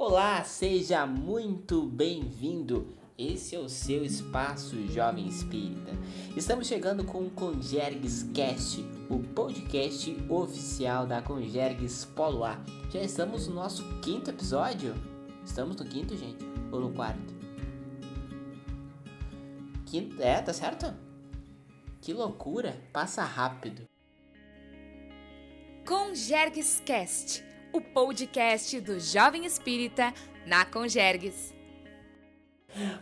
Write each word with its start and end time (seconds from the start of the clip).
Olá, 0.00 0.44
seja 0.44 1.04
muito 1.04 1.82
bem-vindo. 1.82 2.96
Esse 3.18 3.56
é 3.56 3.58
o 3.58 3.68
seu 3.68 4.04
espaço 4.04 4.80
Jovem 4.86 5.26
Espírita. 5.26 5.90
Estamos 6.36 6.68
chegando 6.68 7.02
com 7.02 7.26
o 7.26 7.30
Conjergues 7.30 8.22
Cast, 8.32 8.80
o 9.10 9.18
podcast 9.18 10.16
oficial 10.28 11.04
da 11.04 11.20
Conjergues 11.20 12.04
Polo 12.04 12.44
A. 12.44 12.60
Já 12.92 13.00
estamos 13.00 13.48
no 13.48 13.56
nosso 13.56 13.82
quinto 14.00 14.30
episódio. 14.30 14.94
Estamos 15.44 15.74
no 15.74 15.84
quinto, 15.84 16.16
gente? 16.16 16.44
Ou 16.70 16.78
no 16.78 16.92
quarto? 16.92 17.34
Quinto, 19.84 20.22
é, 20.22 20.40
tá 20.40 20.52
certo? 20.52 20.94
Que 22.00 22.12
loucura, 22.12 22.80
passa 22.92 23.24
rápido. 23.24 23.82
Conjergues 25.84 26.80
Cast, 26.86 27.42
o 27.78 27.80
podcast 27.80 28.80
do 28.80 28.98
Jovem 28.98 29.46
Espírita 29.46 30.12
na 30.44 30.64
Conjergues. 30.64 31.54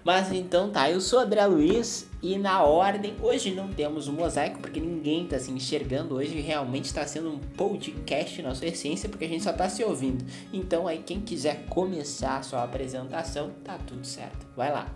Mas 0.05 0.31
então 0.31 0.71
tá, 0.71 0.91
eu 0.91 1.01
sou 1.01 1.19
André 1.19 1.45
Luiz 1.47 2.07
e 2.23 2.37
na 2.37 2.63
ordem, 2.63 3.17
hoje 3.23 3.55
não 3.55 3.69
temos 3.69 4.07
um 4.07 4.13
mosaico 4.13 4.61
porque 4.61 4.79
ninguém 4.79 5.27
tá 5.27 5.39
se 5.39 5.51
enxergando, 5.51 6.15
hoje 6.15 6.41
realmente 6.41 6.85
está 6.85 7.07
sendo 7.07 7.31
um 7.31 7.39
podcast 7.39 8.43
na 8.43 8.55
sua 8.55 8.69
essência 8.69 9.09
porque 9.09 9.25
a 9.25 9.29
gente 9.29 9.45
só 9.45 9.53
tá 9.53 9.67
se 9.69 9.83
ouvindo. 9.83 10.25
Então 10.53 10.87
aí 10.87 11.03
quem 11.05 11.23
quiser 11.23 11.65
começar 11.71 12.37
a 12.37 12.43
sua 12.43 12.63
apresentação, 12.63 13.53
tá 13.65 13.79
tudo 13.79 14.07
certo. 14.07 14.47
Vai 14.55 14.71
lá. 14.71 14.95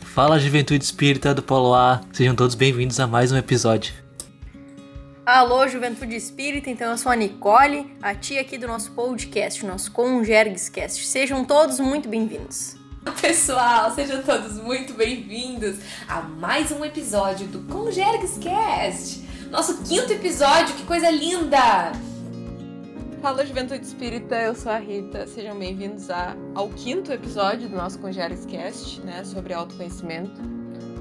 Fala 0.00 0.38
Juventude 0.38 0.82
Espírita 0.82 1.32
do 1.32 1.42
Polo 1.44 1.74
A, 1.74 2.00
sejam 2.12 2.34
todos 2.34 2.56
bem-vindos 2.56 2.98
a 2.98 3.06
mais 3.06 3.30
um 3.30 3.36
episódio. 3.36 4.03
Alô, 5.26 5.66
Juventude 5.66 6.14
Espírita, 6.14 6.68
então 6.68 6.90
eu 6.90 6.98
sou 6.98 7.10
a 7.10 7.16
Nicole, 7.16 7.96
a 8.02 8.14
tia 8.14 8.42
aqui 8.42 8.58
do 8.58 8.68
nosso 8.68 8.92
podcast, 8.92 9.64
o 9.64 9.66
nosso 9.66 9.90
Conjerguescast. 9.90 11.06
Sejam 11.06 11.46
todos 11.46 11.80
muito 11.80 12.10
bem-vindos. 12.10 12.76
Pessoal, 13.22 13.90
sejam 13.94 14.22
todos 14.22 14.60
muito 14.60 14.92
bem-vindos 14.92 15.78
a 16.06 16.20
mais 16.20 16.70
um 16.72 16.84
episódio 16.84 17.46
do 17.46 17.60
Conjerguescast. 17.72 19.22
Nosso 19.50 19.82
quinto 19.82 20.12
episódio, 20.12 20.74
que 20.74 20.82
coisa 20.82 21.08
linda! 21.10 21.92
Fala 23.22 23.46
Juventude 23.46 23.82
Espírita, 23.82 24.34
eu 24.36 24.54
sou 24.54 24.70
a 24.70 24.76
Rita. 24.76 25.26
Sejam 25.26 25.58
bem-vindos 25.58 26.08
ao 26.54 26.68
quinto 26.68 27.10
episódio 27.10 27.70
do 27.70 27.76
nosso 27.76 27.98
Conjerguescast, 27.98 29.00
né, 29.00 29.24
sobre 29.24 29.54
autoconhecimento, 29.54 30.38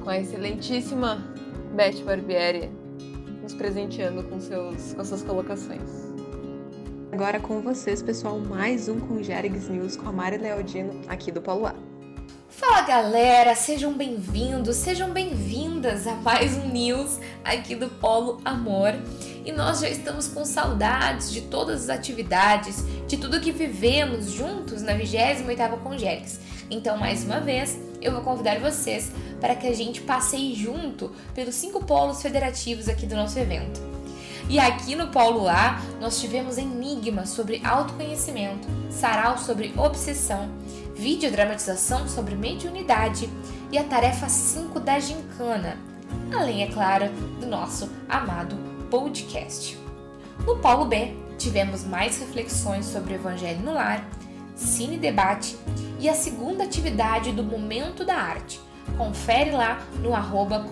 com 0.02 0.10
a 0.10 0.18
excelentíssima 0.18 1.22
Beth 1.76 2.02
Barbieri 2.06 2.83
nos 3.44 3.54
presenteando 3.54 4.24
com, 4.24 4.40
seus, 4.40 4.94
com 4.94 5.04
suas 5.04 5.22
colocações. 5.22 5.82
Agora 7.12 7.40
com 7.40 7.62
vocês, 7.62 8.02
pessoal, 8.02 8.40
mais 8.40 8.88
um 8.88 9.00
com 9.00 9.16
News 9.16 9.98
com 9.98 10.08
a 10.08 10.12
Mari 10.12 10.38
Leodino, 10.38 11.02
aqui 11.08 11.30
do 11.30 11.42
Polo 11.42 11.68
A. 11.68 11.76
Fala 12.48 12.82
galera, 12.82 13.54
sejam 13.54 13.94
bem-vindos, 13.94 14.78
sejam 14.78 15.12
bem-vindas 15.12 16.08
a 16.08 16.16
mais 16.16 16.56
um 16.58 16.70
News 16.70 17.20
aqui 17.44 17.76
do 17.76 17.90
Polo 17.90 18.40
Amor. 18.46 18.94
E 19.46 19.52
nós 19.52 19.82
já 19.82 19.90
estamos 19.90 20.28
com 20.28 20.46
saudades 20.46 21.32
de 21.32 21.42
todas 21.42 21.84
as 21.84 21.90
atividades, 21.90 22.86
de 23.08 23.18
tudo 23.18 23.42
que 23.42 23.52
vivemos 23.52 24.32
juntos 24.32 24.82
na 24.82 24.94
28ª 24.94 25.78
Congeres. 25.80 26.40
Então, 26.72 26.98
mais 26.98 27.26
uma 27.26 27.42
vez, 27.42 27.78
eu 28.02 28.12
vou 28.12 28.22
convidar 28.22 28.60
vocês 28.60 29.12
para 29.44 29.56
que 29.56 29.68
a 29.68 29.76
gente 29.76 30.00
passeie 30.00 30.56
junto 30.56 31.12
pelos 31.36 31.56
cinco 31.56 31.84
polos 31.84 32.22
federativos 32.22 32.88
aqui 32.88 33.06
do 33.06 33.14
nosso 33.14 33.38
evento. 33.38 33.82
E 34.48 34.58
aqui 34.58 34.96
no 34.96 35.10
Polo 35.10 35.50
A, 35.50 35.82
nós 36.00 36.22
tivemos 36.22 36.58
enigmas 36.58 37.28
sobre 37.28 37.62
autoconhecimento, 37.62 38.66
sarau 38.90 39.38
sobre 39.38 39.74
obsessão, 39.76 40.50
videodramatização 40.96 42.08
sobre 42.08 42.36
mediunidade 42.36 43.30
e 43.70 43.78
a 43.78 43.84
tarefa 43.84 44.30
5 44.30 44.80
da 44.80 44.98
gincana, 44.98 45.78
além, 46.34 46.64
é 46.64 46.68
claro, 46.68 47.10
do 47.42 47.46
nosso 47.46 47.90
amado 48.08 48.56
podcast. 48.90 49.78
No 50.46 50.56
Polo 50.60 50.86
B, 50.86 51.14
tivemos 51.38 51.84
mais 51.84 52.18
reflexões 52.18 52.86
sobre 52.86 53.12
o 53.12 53.16
Evangelho 53.18 53.60
no 53.60 53.74
Lar, 53.74 54.10
cine 54.56 54.98
debate 54.98 55.58
e 56.00 56.08
a 56.08 56.14
segunda 56.14 56.64
atividade 56.64 57.34
do 57.34 57.44
Momento 57.44 58.06
da 58.06 58.16
Arte. 58.16 58.62
Confere 58.98 59.52
lá 59.52 59.82
no 60.02 60.14
arroba 60.14 60.66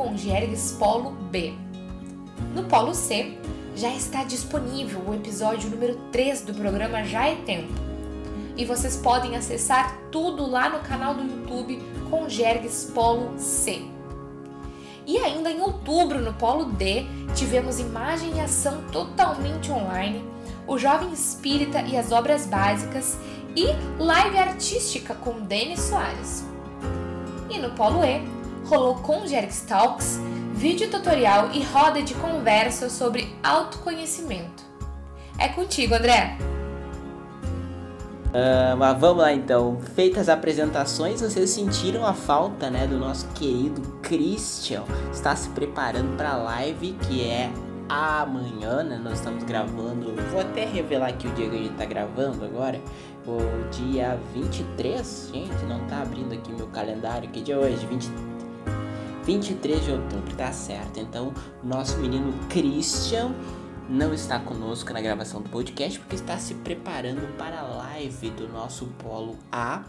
B. 1.32 1.54
No 2.56 2.64
Polo 2.64 2.94
C, 2.94 3.38
já 3.76 3.90
está 3.90 4.24
disponível 4.24 5.02
o 5.08 5.14
episódio 5.14 5.70
número 5.70 5.96
3 6.12 6.42
do 6.42 6.54
programa 6.54 7.04
Já 7.04 7.28
é 7.28 7.36
Tempo. 7.36 7.74
E 8.56 8.66
vocês 8.66 8.98
podem 8.98 9.36
acessar 9.36 9.98
tudo 10.12 10.46
lá 10.46 10.70
no 10.70 10.80
canal 10.80 11.16
do 11.16 11.24
YouTube 11.24 11.82
Conjergues 12.10 12.92
Polo 12.94 13.34
C. 13.38 13.82
E 15.08 15.18
ainda 15.18 15.50
em 15.50 15.62
outubro, 15.62 16.20
no 16.20 16.34
Polo 16.34 16.66
D, 16.66 17.06
tivemos 17.36 17.80
imagem 17.80 18.38
e 18.38 18.40
ação 18.40 18.84
totalmente 18.92 19.72
online, 19.72 20.24
o 20.68 20.78
Jovem 20.78 21.12
Espírita 21.12 21.82
e 21.82 21.98
as 21.98 22.12
Obras 22.12 22.46
Básicas 22.46 23.18
e 23.56 23.66
live 23.98 24.38
artística 24.38 25.16
com 25.16 25.42
Denis 25.42 25.80
Soares. 25.80 26.51
E 27.52 27.60
no 27.60 27.72
Polo 27.72 28.02
E, 28.02 28.22
rolou 28.66 28.96
com 28.96 29.28
Jerix 29.28 29.66
Talks, 29.68 30.22
vídeo 30.54 30.90
tutorial 30.90 31.50
e 31.52 31.62
roda 31.62 32.02
de 32.02 32.14
conversa 32.14 32.90
sobre 32.90 33.36
autoconhecimento. 33.44 34.64
É 35.38 35.50
contigo, 35.50 35.94
André! 35.94 36.38
Uh, 38.28 38.78
mas 38.78 38.98
vamos 38.98 39.22
lá 39.22 39.34
então. 39.34 39.82
Feitas 39.96 40.30
as 40.30 40.30
apresentações, 40.30 41.20
vocês 41.20 41.50
sentiram 41.50 42.06
a 42.06 42.14
falta 42.14 42.70
né, 42.70 42.88
do 42.88 42.98
nosso 42.98 43.28
querido 43.34 43.82
Christian. 44.02 44.86
Está 45.12 45.36
se 45.36 45.50
preparando 45.50 46.16
para 46.16 46.30
a 46.30 46.38
live 46.38 46.94
que 46.94 47.28
é 47.28 47.52
amanhã, 47.90 48.84
né? 48.84 49.02
Nós 49.04 49.16
estamos 49.16 49.44
gravando. 49.44 50.16
Vou 50.32 50.40
até 50.40 50.64
revelar 50.64 51.10
aqui 51.10 51.28
o 51.28 51.32
dia 51.32 51.50
que 51.50 51.56
a 51.56 51.60
gente 51.60 51.72
está 51.74 51.84
gravando 51.84 52.46
agora. 52.46 52.80
O 53.26 53.70
dia 53.70 54.20
23, 54.34 55.30
gente, 55.32 55.64
não 55.66 55.86
tá 55.88 56.02
abrindo 56.02 56.34
aqui 56.34 56.52
meu 56.52 56.68
calendário. 56.68 57.30
Que 57.30 57.42
dia 57.42 57.54
é 57.54 57.58
hoje? 57.58 57.86
20, 57.86 58.10
23 59.24 59.86
de 59.86 59.92
outubro, 59.92 60.36
tá 60.36 60.52
certo. 60.52 61.00
Então, 61.00 61.32
nosso 61.64 62.00
menino 62.00 62.34
Christian 62.50 63.32
não 63.88 64.14
está 64.14 64.40
conosco 64.40 64.92
na 64.92 65.02
gravação 65.02 65.42
do 65.42 65.50
podcast 65.50 66.00
porque 66.00 66.16
está 66.16 66.38
se 66.38 66.56
preparando 66.56 67.28
para 67.38 67.60
a 67.60 67.64
live 67.64 68.32
do 68.32 68.48
nosso 68.48 68.88
Polo 68.98 69.38
A, 69.52 69.84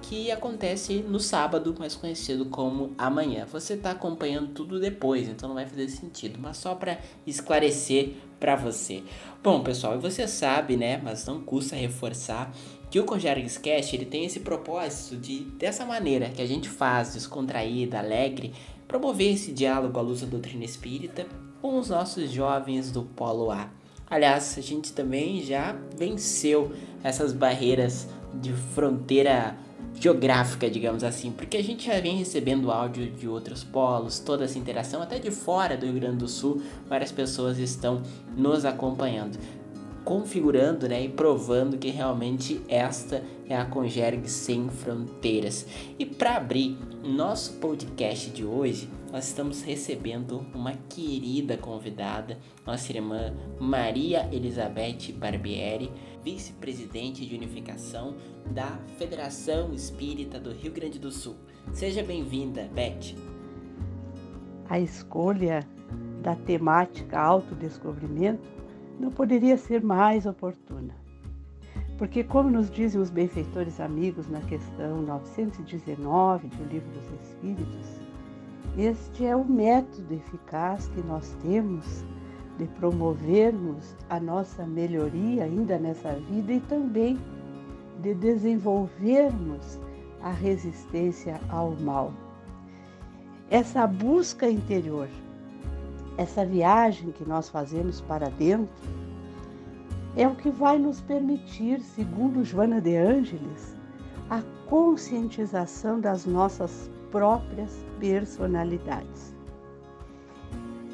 que 0.00 0.30
acontece 0.30 1.02
no 1.02 1.18
sábado, 1.18 1.74
mais 1.78 1.94
conhecido 1.94 2.46
como 2.46 2.94
amanhã. 2.96 3.44
Você 3.50 3.74
está 3.74 3.90
acompanhando 3.90 4.52
tudo 4.52 4.78
depois, 4.80 5.28
então 5.28 5.48
não 5.48 5.56
vai 5.56 5.66
fazer 5.66 5.88
sentido, 5.88 6.38
mas 6.40 6.56
só 6.58 6.74
para 6.74 6.98
esclarecer 7.26 8.14
para 8.44 8.56
você. 8.56 9.02
Bom, 9.42 9.62
pessoal, 9.62 9.98
você 9.98 10.28
sabe, 10.28 10.76
né, 10.76 11.00
mas 11.02 11.24
não 11.24 11.40
custa 11.40 11.74
reforçar 11.74 12.52
que 12.90 13.00
o 13.00 13.04
Congergues 13.06 13.56
Cast 13.56 13.96
ele 13.96 14.04
tem 14.04 14.26
esse 14.26 14.40
propósito 14.40 15.16
de 15.16 15.44
dessa 15.58 15.86
maneira 15.86 16.28
que 16.28 16.42
a 16.42 16.46
gente 16.46 16.68
faz, 16.68 17.14
descontraída, 17.14 17.98
alegre, 17.98 18.52
promover 18.86 19.32
esse 19.32 19.50
diálogo 19.50 19.98
à 19.98 20.02
luz 20.02 20.20
da 20.20 20.26
doutrina 20.26 20.62
espírita 20.62 21.26
com 21.62 21.78
os 21.78 21.88
nossos 21.88 22.30
jovens 22.30 22.90
do 22.90 23.04
Polo 23.04 23.50
A. 23.50 23.70
Aliás, 24.10 24.58
a 24.58 24.60
gente 24.60 24.92
também 24.92 25.42
já 25.42 25.74
venceu 25.96 26.70
essas 27.02 27.32
barreiras 27.32 28.06
de 28.34 28.52
fronteira 28.52 29.56
geográfica, 29.98 30.68
digamos 30.68 31.04
assim, 31.04 31.30
porque 31.30 31.56
a 31.56 31.62
gente 31.62 31.86
já 31.86 32.00
vem 32.00 32.16
recebendo 32.16 32.70
áudio 32.70 33.10
de 33.10 33.28
outros 33.28 33.64
polos, 33.64 34.18
toda 34.18 34.44
essa 34.44 34.58
interação, 34.58 35.02
até 35.02 35.18
de 35.18 35.30
fora 35.30 35.76
do 35.76 35.86
Rio 35.86 35.94
Grande 35.94 36.18
do 36.18 36.28
Sul, 36.28 36.62
várias 36.88 37.12
pessoas 37.12 37.58
estão 37.58 38.02
nos 38.36 38.64
acompanhando 38.64 39.38
configurando 40.04 40.86
né, 40.86 41.02
e 41.02 41.08
provando 41.08 41.78
que 41.78 41.88
realmente 41.88 42.60
esta 42.68 43.24
é 43.48 43.56
a 43.56 43.64
Conjergue 43.64 44.30
Sem 44.30 44.68
Fronteiras. 44.68 45.66
E 45.98 46.04
para 46.04 46.36
abrir 46.36 46.76
nosso 47.02 47.54
podcast 47.54 48.30
de 48.30 48.44
hoje, 48.44 48.88
nós 49.10 49.26
estamos 49.28 49.62
recebendo 49.62 50.44
uma 50.54 50.74
querida 50.88 51.56
convidada, 51.56 52.38
nossa 52.66 52.92
irmã 52.92 53.32
Maria 53.58 54.28
Elizabeth 54.30 55.12
Barbieri, 55.16 55.90
vice-presidente 56.24 57.26
de 57.26 57.34
unificação 57.34 58.16
da 58.50 58.78
Federação 58.98 59.74
Espírita 59.74 60.40
do 60.40 60.50
Rio 60.50 60.72
Grande 60.72 60.98
do 60.98 61.10
Sul. 61.10 61.36
Seja 61.72 62.02
bem-vinda, 62.02 62.68
Beth. 62.74 63.14
A 64.70 64.80
escolha 64.80 65.60
da 66.22 66.34
temática 66.34 67.20
autodescobrimento 67.20 68.48
não 68.98 69.10
poderia 69.10 69.58
ser 69.58 69.82
mais 69.82 70.24
oportuna. 70.24 70.94
Porque, 71.98 72.24
como 72.24 72.50
nos 72.50 72.70
dizem 72.70 73.00
os 73.00 73.10
benfeitores 73.10 73.78
amigos 73.78 74.26
na 74.28 74.40
questão 74.40 75.02
919 75.02 76.48
do 76.48 76.64
Livro 76.64 76.90
dos 76.90 77.28
Espíritos, 77.28 78.00
este 78.76 79.26
é 79.26 79.36
o 79.36 79.44
método 79.44 80.14
eficaz 80.14 80.88
que 80.88 81.02
nós 81.02 81.36
temos 81.42 82.04
de 82.58 82.66
promovermos 82.66 83.96
a 84.08 84.20
nossa 84.20 84.64
melhoria 84.66 85.44
ainda 85.44 85.78
nessa 85.78 86.12
vida 86.12 86.52
e 86.52 86.60
também 86.60 87.18
de 88.00 88.14
desenvolvermos 88.14 89.78
a 90.22 90.30
resistência 90.30 91.40
ao 91.48 91.72
mal. 91.72 92.12
Essa 93.50 93.86
busca 93.86 94.48
interior, 94.48 95.08
essa 96.16 96.46
viagem 96.46 97.10
que 97.10 97.24
nós 97.24 97.48
fazemos 97.48 98.00
para 98.00 98.30
dentro, 98.30 98.68
é 100.16 100.26
o 100.28 100.34
que 100.34 100.50
vai 100.50 100.78
nos 100.78 101.00
permitir, 101.00 101.80
segundo 101.80 102.44
Joana 102.44 102.80
de 102.80 102.96
Ângeles, 102.96 103.76
a 104.30 104.40
conscientização 104.68 106.00
das 106.00 106.24
nossas 106.24 106.90
próprias 107.10 107.84
personalidades. 107.98 109.33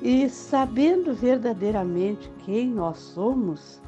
E 0.02 0.30
sabendo 0.30 1.12
verdadeiramente 1.12 2.32
quem 2.38 2.70
nós 2.70 2.96
somos, 2.98 3.82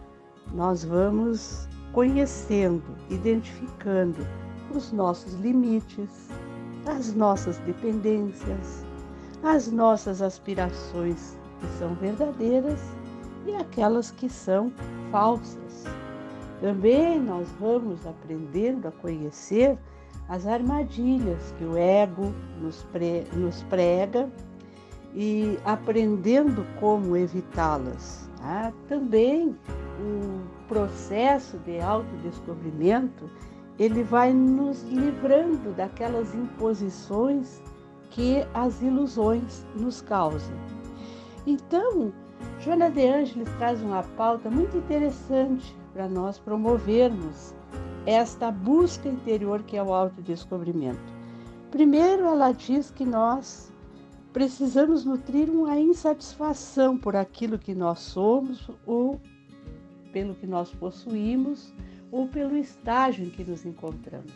nós 0.53 0.85
vamos 0.85 1.67
conhecendo, 1.93 2.85
identificando 3.09 4.19
os 4.75 4.93
nossos 4.93 5.32
limites, 5.35 6.29
as 6.85 7.14
nossas 7.14 7.56
dependências, 7.61 8.85
as 9.43 9.73
nossas 9.73 10.20
aspirações 10.20 11.35
que 11.59 11.67
são 11.79 11.94
verdadeiras 11.94 12.81
e 13.47 13.55
aquelas 13.55 14.11
que 14.11 14.29
são 14.29 14.70
falsas. 15.11 15.85
Também 16.61 17.20
nós 17.20 17.49
vamos 17.58 18.06
aprendendo 18.06 18.87
a 18.87 18.93
conhecer 18.93 19.79
as 20.29 20.47
armadilhas 20.47 21.55
que 21.56 21.65
o 21.65 21.75
ego 21.75 22.35
nos, 22.61 22.82
pre, 22.93 23.25
nos 23.32 23.62
prega 23.65 24.31
e 25.14 25.59
aprendendo 25.64 26.67
como 26.81 27.17
evitá-las. 27.17 28.29
Tá? 28.38 28.73
Também 28.88 29.56
o 30.00 30.41
processo 30.69 31.59
de 31.59 31.81
autodescobrimento 31.81 33.31
ele 33.79 34.03
vai 34.03 34.32
nos 34.32 34.82
livrando 34.85 35.73
daquelas 35.73 36.35
imposições 36.35 37.62
que 38.11 38.47
as 38.53 38.82
ilusões 38.82 39.67
nos 39.75 40.03
causam. 40.03 40.55
Então, 41.47 42.12
Joana 42.61 42.91
de 42.91 43.06
Ângeles 43.06 43.49
traz 43.58 43.82
uma 43.82 44.03
pauta 44.03 44.50
muito 44.50 44.76
interessante 44.76 45.75
para 45.93 46.08
nós 46.08 46.38
promovermos 46.38 47.55
esta 48.06 48.50
busca 48.50 49.08
interior 49.08 49.62
que 49.62 49.76
é 49.76 49.82
o 49.82 49.93
autodescobrimento. 49.93 51.12
Primeiro, 51.70 52.26
ela 52.26 52.53
diz 52.53 52.91
que 52.91 53.05
nós 53.05 53.72
precisamos 54.32 55.05
nutrir 55.05 55.50
uma 55.50 55.79
insatisfação 55.79 56.96
por 56.96 57.14
aquilo 57.14 57.58
que 57.58 57.75
nós 57.75 57.99
somos 58.00 58.69
ou 58.87 59.20
pelo 60.12 60.34
que 60.34 60.46
nós 60.46 60.70
possuímos 60.70 61.73
ou 62.11 62.29
pelo 62.29 62.56
estágio 62.56 63.25
em 63.25 63.31
que 63.31 63.44
nos 63.44 63.64
encontramos. 63.64 64.32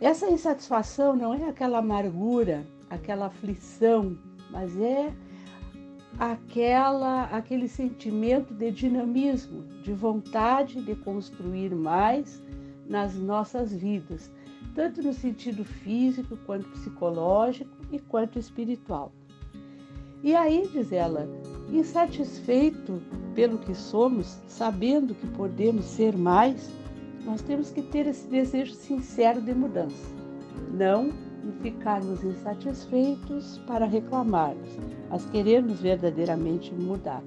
Essa 0.00 0.30
insatisfação 0.30 1.14
não 1.14 1.32
é 1.32 1.48
aquela 1.48 1.78
amargura, 1.78 2.66
aquela 2.90 3.26
aflição, 3.26 4.18
mas 4.50 4.76
é 4.78 5.12
aquela 6.18 7.24
aquele 7.24 7.68
sentimento 7.68 8.52
de 8.52 8.70
dinamismo, 8.70 9.62
de 9.82 9.92
vontade 9.92 10.82
de 10.82 10.94
construir 10.96 11.74
mais 11.74 12.42
nas 12.86 13.14
nossas 13.14 13.72
vidas, 13.72 14.30
tanto 14.74 15.02
no 15.02 15.12
sentido 15.12 15.64
físico 15.64 16.36
quanto 16.46 16.68
psicológico 16.70 17.70
e 17.90 17.98
quanto 17.98 18.38
espiritual. 18.38 19.12
E 20.22 20.36
aí, 20.36 20.68
diz 20.72 20.92
ela, 20.92 21.28
insatisfeito 21.70 23.02
pelo 23.34 23.58
que 23.58 23.74
somos, 23.74 24.38
sabendo 24.46 25.14
que 25.14 25.26
podemos 25.28 25.84
ser 25.84 26.16
mais, 26.16 26.70
nós 27.24 27.42
temos 27.42 27.70
que 27.70 27.82
ter 27.82 28.06
esse 28.06 28.28
desejo 28.28 28.74
sincero 28.74 29.40
de 29.40 29.54
mudança, 29.54 30.14
não 30.72 31.10
ficarmos 31.60 32.22
insatisfeitos 32.22 33.58
para 33.66 33.86
reclamarmos, 33.86 34.78
mas 35.10 35.24
queremos 35.26 35.80
verdadeiramente 35.80 36.72
mudar. 36.74 37.22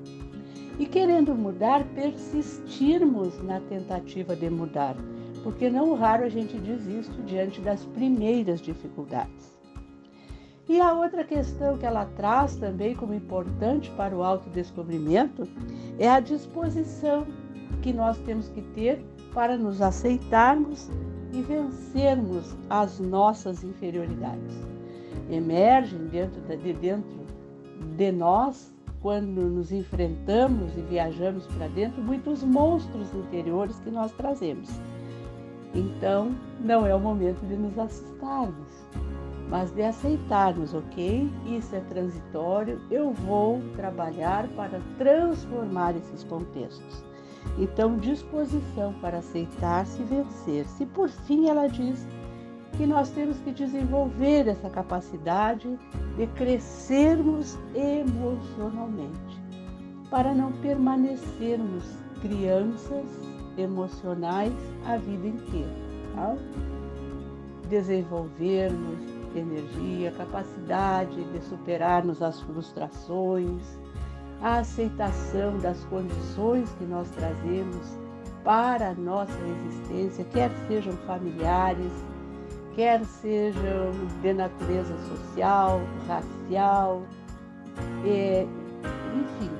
E 0.79 0.85
querendo 0.85 1.33
mudar, 1.35 1.85
persistirmos 1.95 3.41
na 3.43 3.59
tentativa 3.61 4.35
de 4.35 4.49
mudar, 4.49 4.95
porque 5.45 5.69
não 5.69 5.93
raro 5.93 6.23
a 6.23 6.27
gente 6.29 6.57
desiste 6.57 7.21
diante 7.21 7.61
das 7.61 7.85
primeiras 7.85 8.59
dificuldades. 8.59 9.55
E 10.67 10.81
a 10.81 10.91
outra 10.91 11.23
questão 11.23 11.77
que 11.77 11.85
ela 11.85 12.05
traz 12.17 12.55
também 12.55 12.95
como 12.95 13.13
importante 13.13 13.91
para 13.91 14.15
o 14.15 14.23
autodescobrimento 14.23 15.47
é 15.99 16.09
a 16.09 16.19
disposição 16.19 17.27
que 17.83 17.93
nós 17.93 18.17
temos 18.25 18.49
que 18.49 18.63
ter 18.73 19.05
para 19.35 19.55
nos 19.55 19.83
aceitarmos 19.83 20.89
e 21.31 21.43
vencermos 21.43 22.55
as 22.67 22.99
nossas 22.99 23.63
inferioridades. 23.63 24.55
Emergem 25.29 26.07
dentro 26.07 26.41
de 26.41 26.73
dentro 26.73 27.23
de 27.95 28.11
nós 28.11 28.73
quando 28.99 29.47
nos 29.47 29.71
enfrentamos 29.71 30.75
e 30.75 30.81
viajamos 30.81 31.45
para 31.45 31.67
dentro 31.67 32.01
muitos 32.01 32.41
monstros 32.41 33.13
interiores 33.13 33.79
que 33.81 33.91
nós 33.91 34.11
trazemos. 34.13 34.71
Então, 35.75 36.33
não 36.61 36.85
é 36.85 36.95
o 36.95 36.99
momento 36.99 37.45
de 37.45 37.57
nos 37.57 37.77
assustarmos, 37.77 38.69
mas 39.49 39.71
de 39.71 39.83
aceitarmos, 39.83 40.73
ok? 40.73 41.29
Isso 41.45 41.75
é 41.75 41.81
transitório, 41.81 42.79
eu 42.89 43.11
vou 43.11 43.61
trabalhar 43.75 44.47
para 44.55 44.79
transformar 44.97 45.93
esses 45.97 46.23
contextos. 46.23 47.03
Então, 47.59 47.97
disposição 47.97 48.93
para 49.01 49.17
aceitar-se 49.17 50.01
e 50.01 50.05
vencer. 50.05 50.65
Se 50.65 50.85
por 50.85 51.09
fim 51.09 51.49
ela 51.49 51.67
diz 51.67 52.07
que 52.77 52.87
nós 52.87 53.09
temos 53.09 53.37
que 53.39 53.51
desenvolver 53.51 54.47
essa 54.47 54.69
capacidade 54.69 55.77
de 56.15 56.27
crescermos 56.35 57.57
emocionalmente, 57.73 59.41
para 60.09 60.33
não 60.33 60.53
permanecermos 60.53 61.83
crianças 62.21 63.34
emocionais 63.57 64.53
a 64.85 64.97
vida 64.97 65.27
inteira. 65.27 65.75
Tá? 66.15 66.35
Desenvolvermos 67.69 68.99
energia, 69.35 70.11
capacidade 70.11 71.23
de 71.23 71.41
superarmos 71.41 72.21
as 72.21 72.39
frustrações, 72.41 73.61
a 74.41 74.59
aceitação 74.59 75.57
das 75.59 75.83
condições 75.85 76.69
que 76.77 76.85
nós 76.85 77.09
trazemos 77.11 77.97
para 78.43 78.89
a 78.89 78.93
nossa 78.93 79.37
existência, 79.41 80.23
quer 80.25 80.51
sejam 80.67 80.93
familiares, 81.07 81.91
quer 82.75 83.03
sejam 83.03 83.91
de 84.21 84.33
natureza 84.33 84.95
social, 85.09 85.81
racial, 86.07 87.01
é, 88.05 88.45
enfim, 89.15 89.51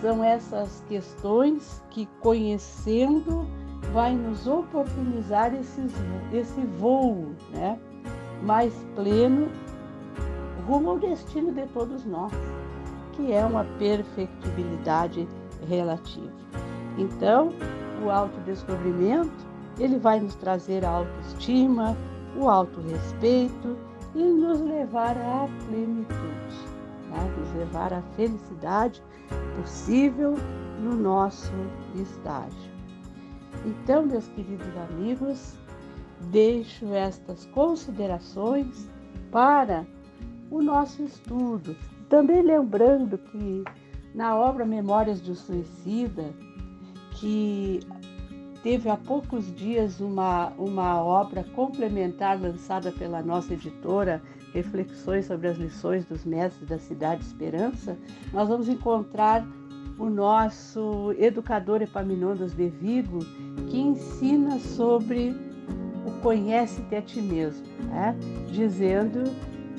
são 0.00 0.24
essas 0.24 0.82
questões 0.88 1.82
que 1.90 2.06
conhecendo 2.20 3.46
vai 3.92 4.14
nos 4.14 4.46
oportunizar 4.46 5.54
esses, 5.54 5.92
esse 6.32 6.60
voo 6.78 7.34
né, 7.50 7.78
mais 8.42 8.72
pleno 8.94 9.48
rumo 10.66 10.90
ao 10.90 10.98
destino 10.98 11.52
de 11.52 11.66
todos 11.68 12.04
nós 12.04 12.32
que 13.12 13.32
é 13.32 13.44
uma 13.44 13.64
perfectibilidade 13.78 15.28
relativa. 15.68 16.30
Então, 16.96 17.50
o 18.04 18.10
autodescobrimento, 18.10 19.46
ele 19.78 19.98
vai 19.98 20.20
nos 20.20 20.34
trazer 20.36 20.84
a 20.84 20.90
autoestima, 20.90 21.96
o 22.36 22.48
autorrespeito 22.48 23.76
e 24.14 24.22
nos 24.22 24.60
levar 24.60 25.16
à 25.16 25.48
plenitude, 25.66 26.56
né? 27.10 27.34
nos 27.38 27.52
levar 27.54 27.92
à 27.92 28.02
felicidade 28.16 29.02
possível 29.56 30.34
no 30.80 30.96
nosso 30.96 31.52
estágio. 31.94 32.70
Então, 33.64 34.06
meus 34.06 34.26
queridos 34.28 34.76
amigos, 34.90 35.54
deixo 36.30 36.86
estas 36.94 37.46
considerações 37.46 38.88
para 39.30 39.86
o 40.50 40.62
nosso 40.62 41.02
estudo, 41.02 41.76
também 42.08 42.42
lembrando 42.42 43.16
que 43.16 43.64
na 44.14 44.36
obra 44.36 44.64
Memórias 44.64 45.20
do 45.20 45.34
Suicida, 45.34 46.34
que 47.12 47.80
teve 48.62 48.88
há 48.88 48.96
poucos 48.96 49.54
dias 49.54 50.00
uma, 50.00 50.48
uma 50.58 51.02
obra 51.02 51.44
complementar 51.54 52.40
lançada 52.40 52.90
pela 52.90 53.22
nossa 53.22 53.54
editora, 53.54 54.20
Reflexões 54.52 55.26
sobre 55.26 55.48
as 55.48 55.56
lições 55.56 56.04
dos 56.04 56.24
mestres 56.24 56.68
da 56.68 56.78
Cidade 56.78 57.22
Esperança, 57.22 57.96
nós 58.32 58.48
vamos 58.48 58.68
encontrar 58.68 59.46
o 59.98 60.08
nosso 60.08 61.14
educador 61.18 61.82
Epaminondas 61.82 62.54
de 62.54 62.68
Vigo, 62.68 63.18
que 63.68 63.78
ensina 63.78 64.58
sobre 64.58 65.36
o 66.06 66.10
conhece-te 66.22 66.96
a 66.96 67.02
ti 67.02 67.20
mesmo, 67.20 67.66
né? 67.88 68.16
dizendo 68.50 69.24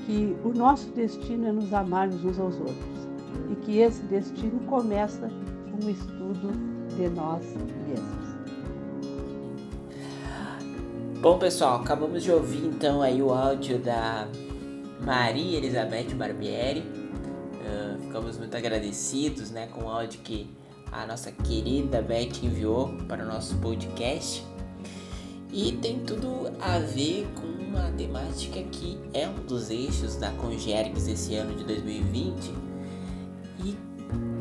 que 0.05 0.35
o 0.43 0.49
nosso 0.49 0.89
destino 0.91 1.47
é 1.47 1.51
nos 1.51 1.73
amarmos 1.73 2.23
uns 2.23 2.39
aos 2.39 2.59
outros 2.59 3.09
e 3.49 3.55
que 3.55 3.79
esse 3.79 4.03
destino 4.03 4.59
começa 4.67 5.29
com 5.71 5.85
o 5.85 5.89
estudo 5.89 6.51
de 6.95 7.09
nós 7.09 7.43
mesmos. 7.87 8.31
Bom, 11.21 11.37
pessoal, 11.37 11.81
acabamos 11.81 12.23
de 12.23 12.31
ouvir 12.31 12.65
então 12.65 13.01
aí 13.01 13.21
o 13.21 13.31
áudio 13.31 13.77
da 13.77 14.27
Maria 15.01 15.58
Elizabeth 15.58 16.13
Barbieri. 16.15 16.79
Uh, 16.79 18.01
ficamos 18.01 18.38
muito 18.38 18.55
agradecidos 18.55 19.51
né, 19.51 19.67
com 19.67 19.86
o 19.86 19.89
áudio 19.89 20.20
que 20.22 20.50
a 20.91 21.05
nossa 21.05 21.31
querida 21.31 22.01
Beth 22.01 22.43
enviou 22.43 22.89
para 23.08 23.24
o 23.24 23.27
nosso 23.27 23.55
podcast. 23.58 24.46
E 25.51 25.74
tem 25.74 26.00
tudo 26.00 26.51
a 26.62 26.79
ver 26.79 27.27
com 27.36 27.48
uma 27.48 27.91
temática 27.91 28.62
que 28.63 29.00
é 29.13 29.27
um 29.27 29.46
dos 29.46 29.70
eixos 29.70 30.15
da 30.15 30.31
Congergs 30.31 31.10
esse 31.10 31.36
ano 31.36 31.55
de 31.55 31.63
2020 31.63 32.53
e 33.65 33.77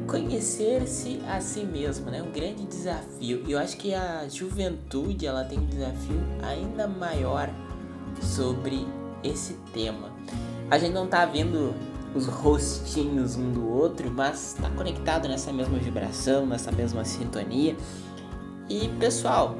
conhecer-se 0.06 1.20
a 1.28 1.40
si 1.40 1.64
mesmo, 1.64 2.10
né? 2.10 2.22
Um 2.22 2.30
grande 2.30 2.64
desafio. 2.64 3.42
E 3.46 3.52
eu 3.52 3.58
acho 3.58 3.76
que 3.76 3.94
a 3.94 4.28
juventude 4.28 5.26
ela 5.26 5.44
tem 5.44 5.58
um 5.58 5.66
desafio 5.66 6.20
ainda 6.42 6.86
maior 6.86 7.48
sobre 8.20 8.86
esse 9.22 9.54
tema. 9.72 10.10
A 10.70 10.78
gente 10.78 10.92
não 10.92 11.06
tá 11.06 11.26
vendo 11.26 11.74
os 12.14 12.26
rostinhos 12.26 13.36
um 13.36 13.50
do 13.50 13.68
outro, 13.68 14.10
mas 14.10 14.56
tá 14.60 14.70
conectado 14.70 15.28
nessa 15.28 15.52
mesma 15.52 15.78
vibração, 15.78 16.46
nessa 16.46 16.70
mesma 16.70 17.04
sintonia. 17.04 17.76
E 18.68 18.88
pessoal, 19.00 19.56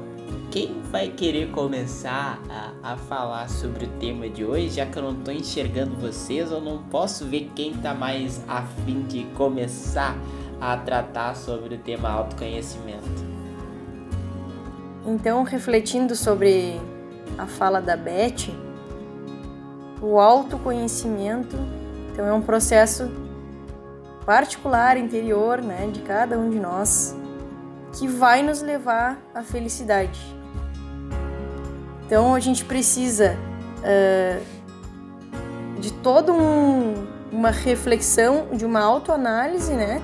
quem 0.49 0.81
vai 0.89 1.09
querer 1.09 1.51
começar 1.51 2.41
a, 2.49 2.93
a 2.93 2.97
falar 2.97 3.49
sobre 3.49 3.85
o 3.85 3.87
tema 3.99 4.29
de 4.29 4.45
hoje, 4.45 4.69
já 4.69 4.85
que 4.85 4.97
eu 4.97 5.03
não 5.03 5.19
estou 5.19 5.33
enxergando 5.33 5.95
vocês, 5.95 6.49
eu 6.49 6.61
não 6.61 6.83
posso 6.83 7.25
ver 7.25 7.51
quem 7.55 7.71
está 7.71 7.93
mais 7.93 8.41
afim 8.47 9.01
de 9.03 9.23
começar 9.35 10.15
a 10.61 10.77
tratar 10.77 11.35
sobre 11.35 11.75
o 11.75 11.77
tema 11.77 12.09
autoconhecimento. 12.09 13.31
Então, 15.05 15.43
refletindo 15.43 16.15
sobre 16.15 16.79
a 17.37 17.47
fala 17.47 17.81
da 17.81 17.97
Beth, 17.97 18.70
o 20.01 20.19
autoconhecimento 20.19 21.55
então 22.11 22.25
é 22.25 22.33
um 22.33 22.41
processo 22.41 23.09
particular, 24.25 24.97
interior, 24.97 25.61
né, 25.61 25.89
de 25.91 26.01
cada 26.01 26.37
um 26.37 26.49
de 26.49 26.59
nós, 26.59 27.15
que 27.93 28.07
vai 28.07 28.43
nos 28.43 28.61
levar 28.61 29.19
à 29.33 29.41
felicidade. 29.41 30.19
Então 32.05 32.35
a 32.35 32.39
gente 32.39 32.65
precisa 32.65 33.37
uh, 33.79 34.41
de 35.79 35.91
toda 35.93 36.33
um, 36.33 37.07
uma 37.31 37.49
reflexão, 37.49 38.49
de 38.53 38.65
uma 38.65 38.81
autoanálise, 38.81 39.73
né? 39.73 40.01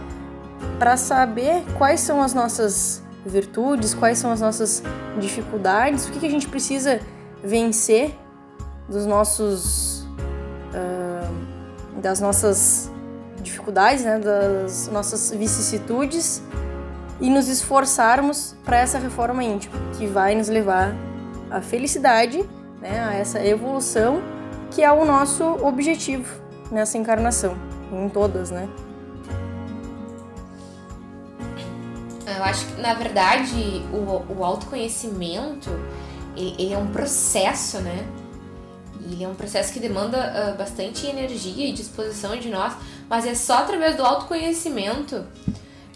Para 0.80 0.98
saber 0.98 1.64
quais 1.78 2.00
são 2.00 2.22
as 2.22 2.34
nossas 2.34 3.04
virtudes, 3.26 3.94
quais 3.94 4.18
são 4.18 4.32
as 4.32 4.42
nossas 4.42 4.82
dificuldades, 5.20 6.08
o 6.08 6.12
que, 6.12 6.20
que 6.20 6.26
a 6.26 6.32
gente 6.32 6.48
precisa 6.48 7.00
vencer 7.44 8.16
dos 8.88 9.06
nossos. 9.06 10.06
Uh, 10.74 11.58
das 12.02 12.20
nossas 12.20 12.92
dificuldades, 13.42 14.04
né? 14.04 14.20
das 14.20 14.88
nossas 14.88 15.32
vicissitudes 15.32 16.44
e 17.20 17.30
nos 17.30 17.48
esforçarmos 17.48 18.56
para 18.64 18.78
essa 18.78 19.00
reforma 19.00 19.44
íntima, 19.44 19.76
que 19.98 20.06
vai 20.06 20.36
nos 20.36 20.48
levar 20.48 20.94
a 21.50 21.62
felicidade, 21.62 22.48
né, 22.80 23.00
a 23.00 23.14
essa 23.14 23.44
evolução 23.44 24.22
que 24.70 24.84
é 24.84 24.92
o 24.92 25.06
nosso 25.06 25.44
objetivo 25.44 26.30
nessa 26.72 26.98
encarnação, 26.98 27.58
em 27.92 28.10
todas, 28.10 28.52
né? 28.52 28.68
Eu 32.26 32.44
acho 32.44 32.66
que, 32.68 32.82
na 32.82 32.94
verdade, 32.94 33.84
o, 33.92 34.38
o 34.38 34.44
autoconhecimento, 34.44 35.72
ele, 36.36 36.56
ele, 36.60 36.74
é 36.74 36.78
um 36.78 36.88
processo, 36.88 37.80
né? 37.80 38.06
Ele 39.12 39.24
é 39.24 39.28
um 39.28 39.36
processo 39.36 39.72
que 39.72 39.80
demanda 39.80 40.18
uh, 40.54 40.58
bastante 40.58 41.06
energia 41.08 41.68
e 41.68 41.74
disposição 41.74 42.36
de 42.38 42.50
nós, 42.50 42.74
mas 43.10 43.26
é 43.26 43.34
só 43.34 43.60
através 43.60 43.96
do 43.96 44.04
autoconhecimento 44.04 45.26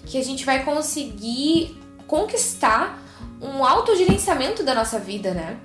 que 0.06 0.18
a 0.18 0.24
gente 0.24 0.46
vai 0.46 0.64
conseguir 0.64 1.78
conquistar 2.08 3.02
um 3.42 3.66
autogerenciamento 3.66 4.64
da 4.64 4.76
nossa 4.76 5.00
vida, 5.00 5.34
né? 5.34 5.58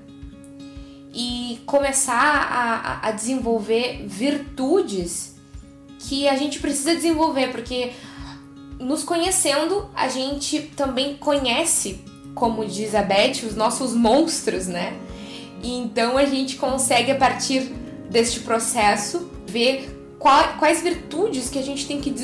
E 1.13 1.61
começar 1.67 2.15
a, 2.15 3.09
a 3.09 3.11
desenvolver 3.11 4.05
virtudes 4.07 5.37
que 5.99 6.29
a 6.29 6.37
gente 6.37 6.59
precisa 6.61 6.95
desenvolver, 6.95 7.51
porque 7.51 7.93
nos 8.79 9.03
conhecendo, 9.03 9.89
a 9.95 10.09
gente 10.09 10.61
também 10.77 11.17
conhece, 11.17 12.01
como 12.35 12.65
diz 12.65 12.95
a 12.95 13.03
Beth, 13.03 13.45
os 13.45 13.55
nossos 13.57 13.95
monstros, 13.95 14.67
né? 14.67 14.99
E 15.67 15.79
então 15.79 16.17
a 16.17 16.25
gente 16.25 16.55
consegue, 16.55 17.11
a 17.11 17.17
partir 17.17 17.73
deste 18.09 18.39
processo, 18.39 19.29
ver 19.49 20.17
quais 20.17 20.81
virtudes 20.81 21.51
que 21.51 21.59
a 21.59 21.63
gente 21.63 21.89
tem 21.89 22.01
que 22.01 22.15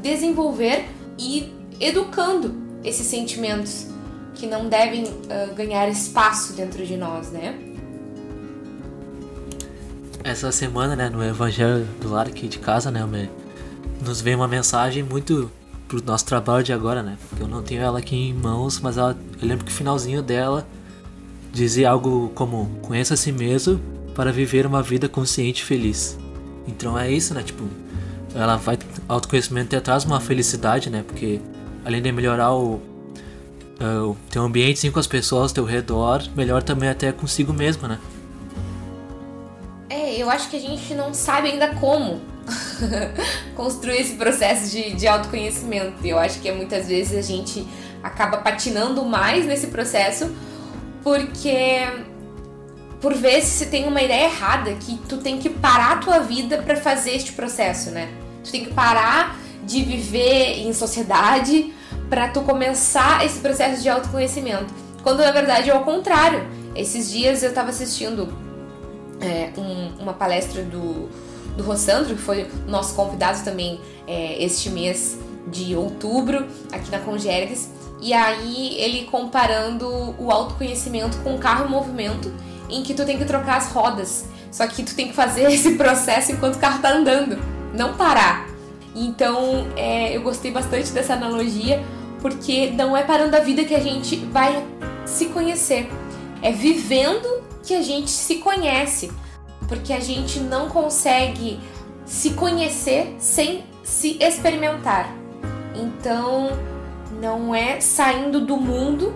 desenvolver 0.00 0.86
e 1.18 1.52
educando 1.80 2.54
esses 2.84 3.04
sentimentos 3.08 3.88
que 4.34 4.46
não 4.46 4.68
devem 4.68 5.02
uh, 5.02 5.52
ganhar 5.56 5.88
espaço 5.88 6.52
dentro 6.52 6.86
de 6.86 6.96
nós, 6.96 7.32
né? 7.32 7.58
Essa 10.22 10.52
semana, 10.52 10.94
né, 10.94 11.10
no 11.10 11.22
Evangelho 11.22 11.84
do 12.00 12.10
Lar 12.10 12.28
aqui 12.28 12.46
de 12.46 12.60
casa, 12.60 12.92
né, 12.92 13.28
nos 14.06 14.20
veio 14.20 14.36
uma 14.36 14.48
mensagem 14.48 15.02
muito 15.02 15.50
pro 15.88 16.00
nosso 16.04 16.26
trabalho 16.26 16.62
de 16.62 16.72
agora, 16.72 17.02
né? 17.02 17.18
Porque 17.28 17.42
eu 17.42 17.48
não 17.48 17.60
tenho 17.60 17.82
ela 17.82 17.98
aqui 17.98 18.14
em 18.14 18.32
mãos, 18.32 18.78
mas 18.78 18.96
ela, 18.96 19.18
eu 19.42 19.48
lembro 19.48 19.64
que 19.64 19.72
o 19.72 19.74
finalzinho 19.74 20.22
dela 20.22 20.64
dizia 21.54 21.90
algo 21.90 22.30
como: 22.34 22.68
conheça 22.82 23.14
a 23.14 23.16
si 23.16 23.32
mesmo 23.32 23.80
para 24.14 24.32
viver 24.32 24.66
uma 24.66 24.82
vida 24.82 25.08
consciente 25.08 25.62
e 25.62 25.64
feliz. 25.64 26.18
Então 26.66 26.98
é 26.98 27.10
isso, 27.10 27.32
né? 27.32 27.42
Tipo, 27.42 27.64
ela 28.34 28.56
vai 28.56 28.78
autoconhecimento 29.08 29.80
traz 29.80 30.04
uma 30.04 30.20
felicidade, 30.20 30.90
né? 30.90 31.04
Porque 31.06 31.40
além 31.84 32.02
de 32.02 32.10
melhorar 32.10 32.52
o 32.52 32.80
uh, 33.80 34.16
teu 34.30 34.42
ambiente 34.42 34.80
sim, 34.80 34.90
com 34.90 34.98
as 34.98 35.06
pessoas 35.06 35.50
ao 35.50 35.54
teu 35.54 35.64
redor, 35.64 36.22
melhor 36.34 36.62
também 36.62 36.88
até 36.88 37.12
consigo 37.12 37.52
mesmo, 37.52 37.86
né? 37.86 37.98
É, 39.88 40.16
eu 40.16 40.28
acho 40.28 40.50
que 40.50 40.56
a 40.56 40.60
gente 40.60 40.94
não 40.94 41.14
sabe 41.14 41.50
ainda 41.50 41.74
como 41.74 42.20
construir 43.54 44.00
esse 44.00 44.14
processo 44.14 44.70
de, 44.70 44.94
de 44.94 45.06
autoconhecimento. 45.06 46.04
Eu 46.04 46.18
acho 46.18 46.40
que 46.40 46.50
muitas 46.50 46.88
vezes 46.88 47.16
a 47.16 47.22
gente 47.22 47.66
acaba 48.02 48.38
patinando 48.38 49.04
mais 49.04 49.46
nesse 49.46 49.68
processo 49.68 50.30
porque 51.04 51.86
por 53.00 53.12
vezes 53.12 53.50
se 53.50 53.66
tem 53.66 53.86
uma 53.86 54.00
ideia 54.00 54.24
errada 54.24 54.72
que 54.72 54.96
tu 55.06 55.18
tem 55.18 55.38
que 55.38 55.50
parar 55.50 55.92
a 55.92 55.96
tua 55.98 56.18
vida 56.20 56.62
para 56.62 56.74
fazer 56.74 57.14
este 57.14 57.32
processo, 57.32 57.90
né? 57.90 58.08
Tu 58.42 58.50
tem 58.50 58.64
que 58.64 58.72
parar 58.72 59.38
de 59.62 59.82
viver 59.82 60.66
em 60.66 60.72
sociedade 60.72 61.72
para 62.08 62.28
tu 62.28 62.40
começar 62.40 63.24
esse 63.24 63.38
processo 63.40 63.82
de 63.82 63.88
autoconhecimento. 63.90 64.72
Quando 65.02 65.18
na 65.18 65.30
verdade 65.30 65.68
é 65.68 65.72
ao 65.72 65.84
contrário. 65.84 66.42
Esses 66.74 67.10
dias 67.10 67.42
eu 67.42 67.50
estava 67.50 67.68
assistindo 67.70 68.32
é, 69.20 69.52
um, 69.56 70.02
uma 70.02 70.14
palestra 70.14 70.62
do, 70.62 71.08
do 71.56 71.62
Rossandro, 71.62 72.16
que 72.16 72.22
foi 72.22 72.50
nosso 72.66 72.94
convidado 72.94 73.44
também 73.44 73.80
é, 74.06 74.42
este 74.42 74.70
mês 74.70 75.18
de 75.46 75.76
outubro 75.76 76.46
aqui 76.72 76.90
na 76.90 76.98
Congergues. 76.98 77.68
E 78.00 78.12
aí 78.12 78.76
ele 78.78 79.04
comparando 79.04 80.14
o 80.18 80.30
autoconhecimento 80.30 81.16
com 81.18 81.34
o 81.34 81.38
carro 81.38 81.66
em 81.66 81.70
movimento, 81.70 82.32
em 82.68 82.82
que 82.82 82.94
tu 82.94 83.04
tem 83.04 83.18
que 83.18 83.24
trocar 83.24 83.58
as 83.58 83.70
rodas. 83.70 84.26
Só 84.50 84.66
que 84.66 84.82
tu 84.82 84.94
tem 84.94 85.08
que 85.08 85.14
fazer 85.14 85.50
esse 85.52 85.74
processo 85.74 86.32
enquanto 86.32 86.56
o 86.56 86.58
carro 86.58 86.80
tá 86.80 86.92
andando, 86.92 87.38
não 87.72 87.94
parar. 87.94 88.46
Então 88.94 89.66
é, 89.76 90.16
eu 90.16 90.22
gostei 90.22 90.50
bastante 90.50 90.92
dessa 90.92 91.14
analogia, 91.14 91.82
porque 92.20 92.70
não 92.70 92.96
é 92.96 93.02
parando 93.02 93.36
a 93.36 93.40
vida 93.40 93.64
que 93.64 93.74
a 93.74 93.80
gente 93.80 94.16
vai 94.16 94.64
se 95.04 95.26
conhecer, 95.26 95.90
é 96.40 96.52
vivendo 96.52 97.42
que 97.62 97.74
a 97.74 97.82
gente 97.82 98.10
se 98.10 98.36
conhece, 98.36 99.10
porque 99.66 99.92
a 99.92 100.00
gente 100.00 100.38
não 100.40 100.68
consegue 100.68 101.58
se 102.04 102.30
conhecer 102.30 103.14
sem 103.18 103.64
se 103.82 104.16
experimentar. 104.20 105.12
Então 105.74 106.50
não 107.24 107.54
é 107.54 107.80
saindo 107.80 108.44
do 108.44 108.58
mundo 108.58 109.14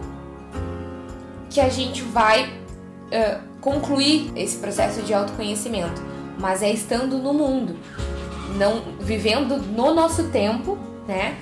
que 1.51 1.61
a 1.61 1.69
gente 1.69 2.03
vai 2.03 2.47
uh, 2.47 3.41
concluir 3.61 4.33
esse 4.35 4.57
processo 4.57 5.03
de 5.03 5.13
autoconhecimento, 5.13 6.03
mas 6.39 6.63
é 6.63 6.71
estando 6.71 7.19
no 7.19 7.35
mundo 7.35 7.77
não 8.57 8.83
vivendo 8.99 9.59
no 9.59 9.93
nosso 9.95 10.25
tempo, 10.25 10.79
né? 11.07 11.37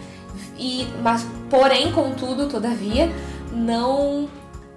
E 0.59 0.87
mas 1.03 1.25
porém, 1.49 1.93
contudo, 1.93 2.49
todavia, 2.49 3.11
não 3.53 4.29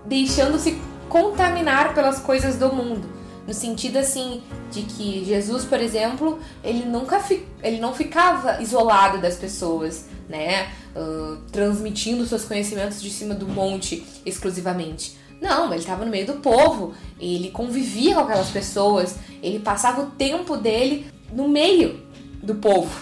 deixando-se 0.05 0.79
contaminar 1.07 1.95
pelas 1.95 2.19
coisas 2.19 2.55
do 2.57 2.71
mundo. 2.71 3.18
No 3.49 3.55
sentido 3.55 3.97
assim 3.97 4.43
de 4.71 4.83
que 4.83 5.25
Jesus, 5.25 5.65
por 5.65 5.81
exemplo, 5.81 6.37
ele 6.63 6.85
nunca 6.85 7.19
fi, 7.19 7.47
ele 7.63 7.79
não 7.79 7.95
ficava 7.95 8.61
isolado 8.61 9.17
das 9.17 9.37
pessoas, 9.37 10.05
né? 10.29 10.69
Uh, 10.95 11.37
transmitindo 11.51 12.27
seus 12.27 12.45
conhecimentos 12.45 13.01
de 13.01 13.09
cima 13.09 13.33
do 13.33 13.47
monte 13.47 14.05
exclusivamente. 14.23 15.17
Não, 15.41 15.65
ele 15.65 15.79
estava 15.79 16.05
no 16.05 16.11
meio 16.11 16.27
do 16.27 16.33
povo, 16.33 16.93
ele 17.19 17.49
convivia 17.49 18.13
com 18.13 18.19
aquelas 18.19 18.51
pessoas, 18.51 19.15
ele 19.41 19.57
passava 19.57 20.03
o 20.03 20.11
tempo 20.11 20.55
dele 20.55 21.07
no 21.33 21.47
meio 21.47 22.03
do 22.43 22.53
povo. 22.53 22.95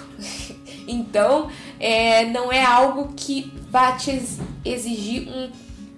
então, 0.87 1.49
é, 1.77 2.23
não 2.23 2.53
é 2.53 2.63
algo 2.63 3.11
que 3.17 3.51
vai 3.69 3.97
te 3.97 4.23
exigir 4.63 5.27
um 5.27 5.51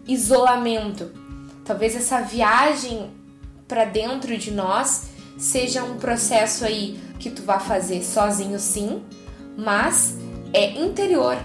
isolamento. 0.08 1.12
Talvez 1.64 1.96
essa 1.96 2.22
viagem 2.22 3.19
para 3.70 3.86
dentro 3.86 4.36
de 4.36 4.52
nós 4.52 5.12
seja 5.38 5.84
um 5.84 5.98
processo 5.98 6.66
aí 6.66 7.00
que 7.20 7.30
tu 7.30 7.44
vai 7.44 7.60
fazer 7.60 8.04
sozinho 8.04 8.60
sim, 8.60 9.04
mas 9.56 10.18
é 10.52 10.72
interior. 10.72 11.38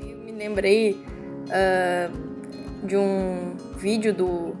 Eu 0.00 0.16
me 0.24 0.32
lembrei 0.32 0.92
uh, 0.94 2.86
de 2.86 2.96
um 2.96 3.54
vídeo 3.76 4.14
do 4.14 4.56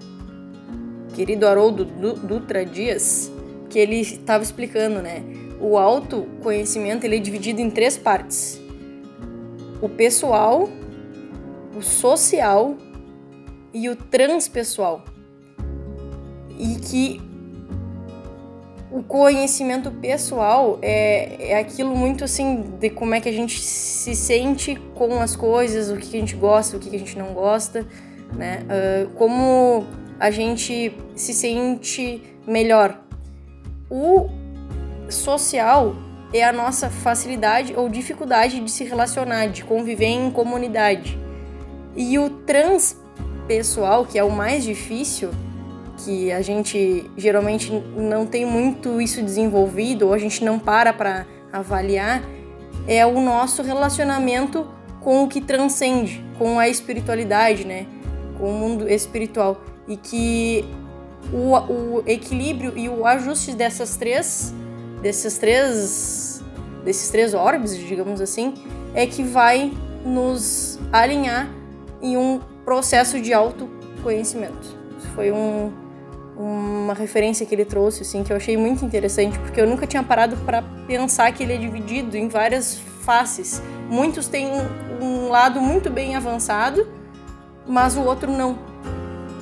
querido 1.14 1.46
Haroldo 1.46 1.84
Dutra 1.84 2.64
Dias 2.64 3.32
que 3.70 3.78
ele 3.78 4.00
estava 4.00 4.44
explicando, 4.44 5.00
né? 5.00 5.24
O 5.58 5.78
autoconhecimento 5.78 7.06
ele 7.06 7.16
é 7.16 7.20
dividido 7.20 7.60
em 7.60 7.70
três 7.70 7.96
partes: 7.96 8.60
o 9.80 9.88
pessoal, 9.88 10.68
o 11.74 11.80
social 11.80 12.76
e 13.72 13.88
o 13.88 13.96
transpessoal. 13.96 15.04
E 16.58 16.76
que 16.76 17.20
o 18.90 19.02
conhecimento 19.02 19.90
pessoal 19.90 20.78
é, 20.82 21.52
é 21.52 21.58
aquilo 21.58 21.96
muito 21.96 22.24
assim 22.24 22.62
de 22.78 22.90
como 22.90 23.14
é 23.14 23.20
que 23.20 23.28
a 23.28 23.32
gente 23.32 23.58
se 23.58 24.14
sente 24.14 24.76
com 24.94 25.18
as 25.18 25.34
coisas, 25.34 25.90
o 25.90 25.96
que 25.96 26.16
a 26.16 26.20
gente 26.20 26.36
gosta, 26.36 26.76
o 26.76 26.80
que 26.80 26.94
a 26.94 26.98
gente 26.98 27.18
não 27.18 27.32
gosta, 27.32 27.86
né? 28.34 28.60
Uh, 28.64 29.10
como 29.14 29.86
a 30.20 30.30
gente 30.30 30.92
se 31.16 31.32
sente 31.32 32.22
melhor. 32.46 33.00
O 33.90 34.28
social 35.08 35.96
é 36.32 36.44
a 36.44 36.52
nossa 36.52 36.90
facilidade 36.90 37.74
ou 37.76 37.88
dificuldade 37.88 38.60
de 38.60 38.70
se 38.70 38.84
relacionar, 38.84 39.46
de 39.46 39.64
conviver 39.64 40.06
em 40.06 40.30
comunidade. 40.30 41.18
E 41.96 42.18
o 42.18 42.28
transpessoal, 42.30 44.06
que 44.06 44.18
é 44.18 44.24
o 44.24 44.30
mais 44.30 44.64
difícil, 44.64 45.30
que 46.04 46.32
a 46.32 46.40
gente 46.40 47.10
geralmente 47.16 47.72
não 47.96 48.26
tem 48.26 48.44
muito 48.44 49.00
isso 49.00 49.22
desenvolvido 49.22 50.06
ou 50.06 50.12
a 50.12 50.18
gente 50.18 50.44
não 50.44 50.58
para 50.58 50.92
para 50.92 51.26
avaliar, 51.52 52.22
é 52.86 53.04
o 53.06 53.20
nosso 53.20 53.62
relacionamento 53.62 54.66
com 55.00 55.24
o 55.24 55.28
que 55.28 55.40
transcende, 55.40 56.24
com 56.38 56.58
a 56.58 56.68
espiritualidade, 56.68 57.64
né? 57.66 57.86
Com 58.38 58.50
o 58.50 58.52
mundo 58.52 58.88
espiritual. 58.88 59.62
E 59.86 59.96
que 59.96 60.64
o, 61.32 61.56
o 61.56 62.02
equilíbrio 62.06 62.72
e 62.76 62.88
o 62.88 63.06
ajuste 63.06 63.52
dessas 63.52 63.96
três, 63.96 64.54
desses 65.02 65.38
três, 65.38 66.42
desses 66.84 67.10
três 67.10 67.34
orbes, 67.34 67.76
digamos 67.76 68.20
assim, 68.20 68.54
é 68.94 69.06
que 69.06 69.22
vai 69.22 69.72
nos 70.04 70.78
alinhar 70.92 71.48
em 72.00 72.16
um 72.16 72.40
processo 72.64 73.20
de 73.20 73.32
autoconhecimento. 73.32 74.80
Foi 75.14 75.30
um, 75.30 75.72
uma 76.42 76.94
referência 76.94 77.46
que 77.46 77.54
ele 77.54 77.64
trouxe, 77.64 78.02
assim, 78.02 78.24
que 78.24 78.32
eu 78.32 78.36
achei 78.36 78.56
muito 78.56 78.84
interessante, 78.84 79.38
porque 79.38 79.60
eu 79.60 79.66
nunca 79.66 79.86
tinha 79.86 80.02
parado 80.02 80.36
para 80.38 80.62
pensar 80.86 81.30
que 81.32 81.42
ele 81.42 81.52
é 81.52 81.56
dividido 81.56 82.16
em 82.16 82.28
várias 82.28 82.78
faces. 83.02 83.62
Muitos 83.88 84.26
têm 84.26 84.48
um 85.00 85.28
lado 85.28 85.60
muito 85.60 85.88
bem 85.88 86.16
avançado, 86.16 86.88
mas 87.66 87.96
o 87.96 88.02
outro 88.02 88.30
não. 88.30 88.58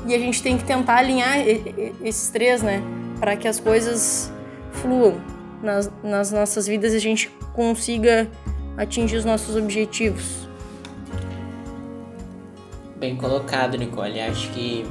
E 0.07 0.14
a 0.14 0.19
gente 0.19 0.42
tem 0.42 0.59
que 0.59 0.64
tentar 0.64 0.97
alinhar 0.97 1.38
esses 2.02 2.28
três, 2.30 2.62
né, 2.62 2.83
para 3.19 3.37
que 3.37 3.49
as 3.49 3.59
coisas 3.59 4.31
fluam 4.72 5.20
nas, 5.62 5.90
nas 6.03 6.31
nossas 6.31 6.66
vidas 6.66 6.92
e 6.92 6.96
a 6.96 7.01
gente 7.01 7.31
consiga 7.55 8.31
atingir 8.77 9.16
os 9.16 9.25
nossos 9.25 9.57
objetivos. 9.57 10.48
Bem 12.96 13.16
colocado, 13.16 13.79
Nicole. 13.79 14.20
Acho 14.20 14.51
que, 14.51 14.85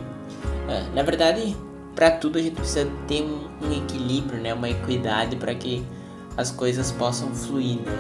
é, 0.68 0.96
na 0.96 1.04
verdade, 1.04 1.56
para 2.00 2.12
tudo 2.12 2.40
a 2.40 2.42
gente 2.42 2.56
precisa 2.56 2.90
ter 3.10 3.22
um, 3.24 3.50
um 3.62 3.74
equilíbrio, 3.74 4.40
né? 4.40 4.54
Uma 4.54 4.70
equidade 4.70 5.36
para 5.36 5.54
que 5.54 5.86
as 6.38 6.50
coisas 6.50 6.94
possam 6.94 7.36
fluir, 7.36 7.82
né? 7.82 7.92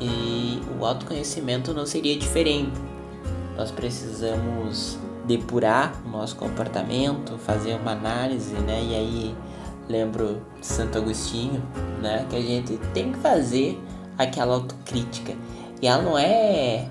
E 0.00 0.62
o 0.80 0.86
autoconhecimento 0.86 1.74
não 1.74 1.84
seria 1.84 2.16
diferente. 2.16 2.72
Nós 3.54 3.70
precisamos 3.70 4.96
depurar 5.26 5.92
o 6.06 6.08
nosso 6.08 6.36
comportamento, 6.36 7.36
fazer 7.36 7.74
uma 7.74 7.92
análise, 7.92 8.54
né? 8.54 8.82
E 8.82 8.94
aí 8.94 9.34
lembro 9.90 10.40
de 10.58 10.66
Santo 10.66 10.96
Agostinho, 10.96 11.62
né? 12.00 12.24
Que 12.30 12.36
a 12.36 12.40
gente 12.40 12.78
tem 12.94 13.12
que 13.12 13.18
fazer 13.18 13.78
aquela 14.16 14.54
autocrítica. 14.54 15.34
E 15.82 15.86
ela 15.86 16.02
não 16.02 16.16
é 16.16 16.88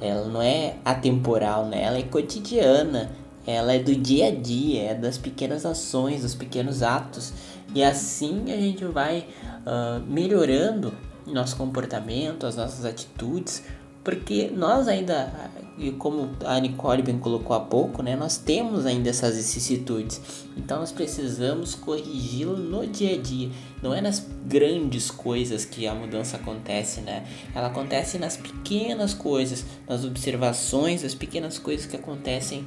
ela 0.00 0.28
não 0.28 0.40
é 0.40 0.76
atemporal, 0.82 1.66
né? 1.66 1.82
Ela 1.82 1.98
é 1.98 2.04
cotidiana 2.04 3.10
ela 3.48 3.72
é 3.72 3.78
do 3.78 3.94
dia 3.94 4.26
a 4.26 4.30
dia, 4.30 4.90
é 4.90 4.94
das 4.94 5.16
pequenas 5.16 5.64
ações, 5.64 6.20
dos 6.20 6.34
pequenos 6.34 6.82
atos. 6.82 7.32
E 7.74 7.82
assim 7.82 8.52
a 8.52 8.56
gente 8.56 8.84
vai 8.84 9.26
uh, 9.64 10.00
melhorando 10.06 10.92
nosso 11.26 11.56
comportamento, 11.56 12.46
as 12.46 12.56
nossas 12.56 12.84
atitudes, 12.84 13.62
porque 14.04 14.50
nós 14.54 14.86
ainda, 14.86 15.32
e 15.78 15.90
como 15.92 16.30
a 16.44 16.58
Nicole 16.60 17.02
bem 17.02 17.18
colocou 17.18 17.56
há 17.56 17.60
pouco, 17.60 18.02
né, 18.02 18.16
nós 18.16 18.36
temos 18.36 18.84
ainda 18.84 19.08
essas 19.08 19.36
vicissitudes. 19.36 20.20
Então 20.54 20.80
nós 20.80 20.92
precisamos 20.92 21.74
corrigi-lo 21.74 22.56
no 22.56 22.86
dia 22.86 23.14
a 23.14 23.18
dia. 23.18 23.50
Não 23.82 23.94
é 23.94 24.02
nas 24.02 24.26
grandes 24.44 25.10
coisas 25.10 25.64
que 25.64 25.86
a 25.86 25.94
mudança 25.94 26.36
acontece, 26.36 27.00
né? 27.00 27.26
Ela 27.54 27.68
acontece 27.68 28.18
nas 28.18 28.36
pequenas 28.36 29.14
coisas, 29.14 29.64
nas 29.88 30.04
observações, 30.04 31.04
as 31.04 31.14
pequenas 31.14 31.58
coisas 31.58 31.86
que 31.86 31.96
acontecem 31.96 32.66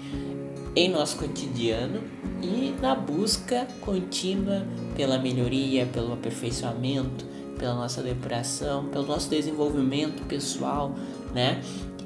em 0.75 0.89
nosso 0.89 1.17
cotidiano 1.17 2.01
e 2.41 2.73
na 2.81 2.95
busca 2.95 3.67
contínua 3.81 4.65
pela 4.95 5.17
melhoria, 5.17 5.85
pelo 5.85 6.13
aperfeiçoamento, 6.13 7.25
pela 7.57 7.75
nossa 7.75 8.01
depuração, 8.01 8.85
pelo 8.85 9.05
nosso 9.05 9.29
desenvolvimento 9.29 10.23
pessoal, 10.27 10.95
né? 11.33 11.61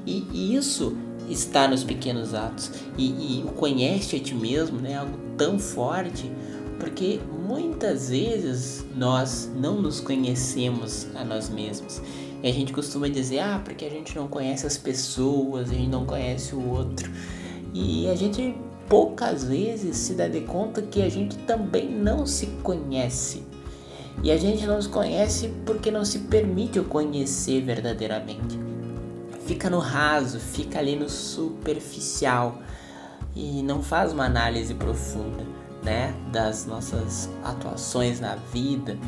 E 0.06 0.54
isso 0.54 0.96
está 1.28 1.66
nos 1.66 1.82
pequenos 1.82 2.34
atos. 2.34 2.70
E, 2.96 3.40
e 3.40 3.44
o 3.44 3.52
conhece 3.52 4.16
a 4.16 4.20
ti 4.20 4.34
mesmo, 4.34 4.78
né? 4.78 4.96
Algo 4.96 5.18
tão 5.36 5.58
forte, 5.58 6.30
porque 6.78 7.18
muitas 7.46 8.10
vezes 8.10 8.84
nós 8.94 9.50
não 9.56 9.80
nos 9.80 10.00
conhecemos 10.00 11.06
a 11.14 11.24
nós 11.24 11.48
mesmos. 11.48 12.00
E 12.42 12.48
a 12.48 12.52
gente 12.52 12.72
costuma 12.72 13.08
dizer, 13.08 13.40
ah, 13.40 13.60
porque 13.64 13.84
a 13.84 13.90
gente 13.90 14.14
não 14.14 14.28
conhece 14.28 14.66
as 14.66 14.76
pessoas, 14.76 15.70
a 15.70 15.74
gente 15.74 15.88
não 15.88 16.04
conhece 16.04 16.54
o 16.54 16.68
outro. 16.68 17.10
E 17.78 18.08
a 18.08 18.14
gente 18.14 18.56
poucas 18.88 19.44
vezes 19.44 19.98
se 19.98 20.14
dá 20.14 20.26
de 20.28 20.40
conta 20.40 20.80
que 20.80 21.02
a 21.02 21.10
gente 21.10 21.36
também 21.40 21.90
não 21.90 22.24
se 22.24 22.46
conhece. 22.62 23.42
E 24.22 24.30
a 24.30 24.38
gente 24.38 24.66
não 24.66 24.80
se 24.80 24.88
conhece 24.88 25.52
porque 25.66 25.90
não 25.90 26.02
se 26.02 26.20
permite 26.20 26.78
o 26.78 26.84
conhecer 26.84 27.60
verdadeiramente. 27.60 28.58
Fica 29.44 29.68
no 29.68 29.78
raso, 29.78 30.40
fica 30.40 30.78
ali 30.78 30.96
no 30.96 31.10
superficial 31.10 32.62
e 33.34 33.62
não 33.62 33.82
faz 33.82 34.10
uma 34.10 34.24
análise 34.24 34.72
profunda, 34.72 35.44
né, 35.82 36.14
das 36.32 36.64
nossas 36.64 37.28
atuações 37.44 38.20
na 38.20 38.36
vida 38.54 38.98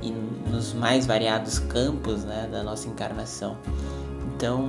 e 0.00 0.12
nos 0.48 0.72
mais 0.72 1.04
variados 1.04 1.58
campos, 1.58 2.22
né, 2.22 2.48
da 2.50 2.62
nossa 2.62 2.86
encarnação. 2.86 3.58
Então, 4.44 4.68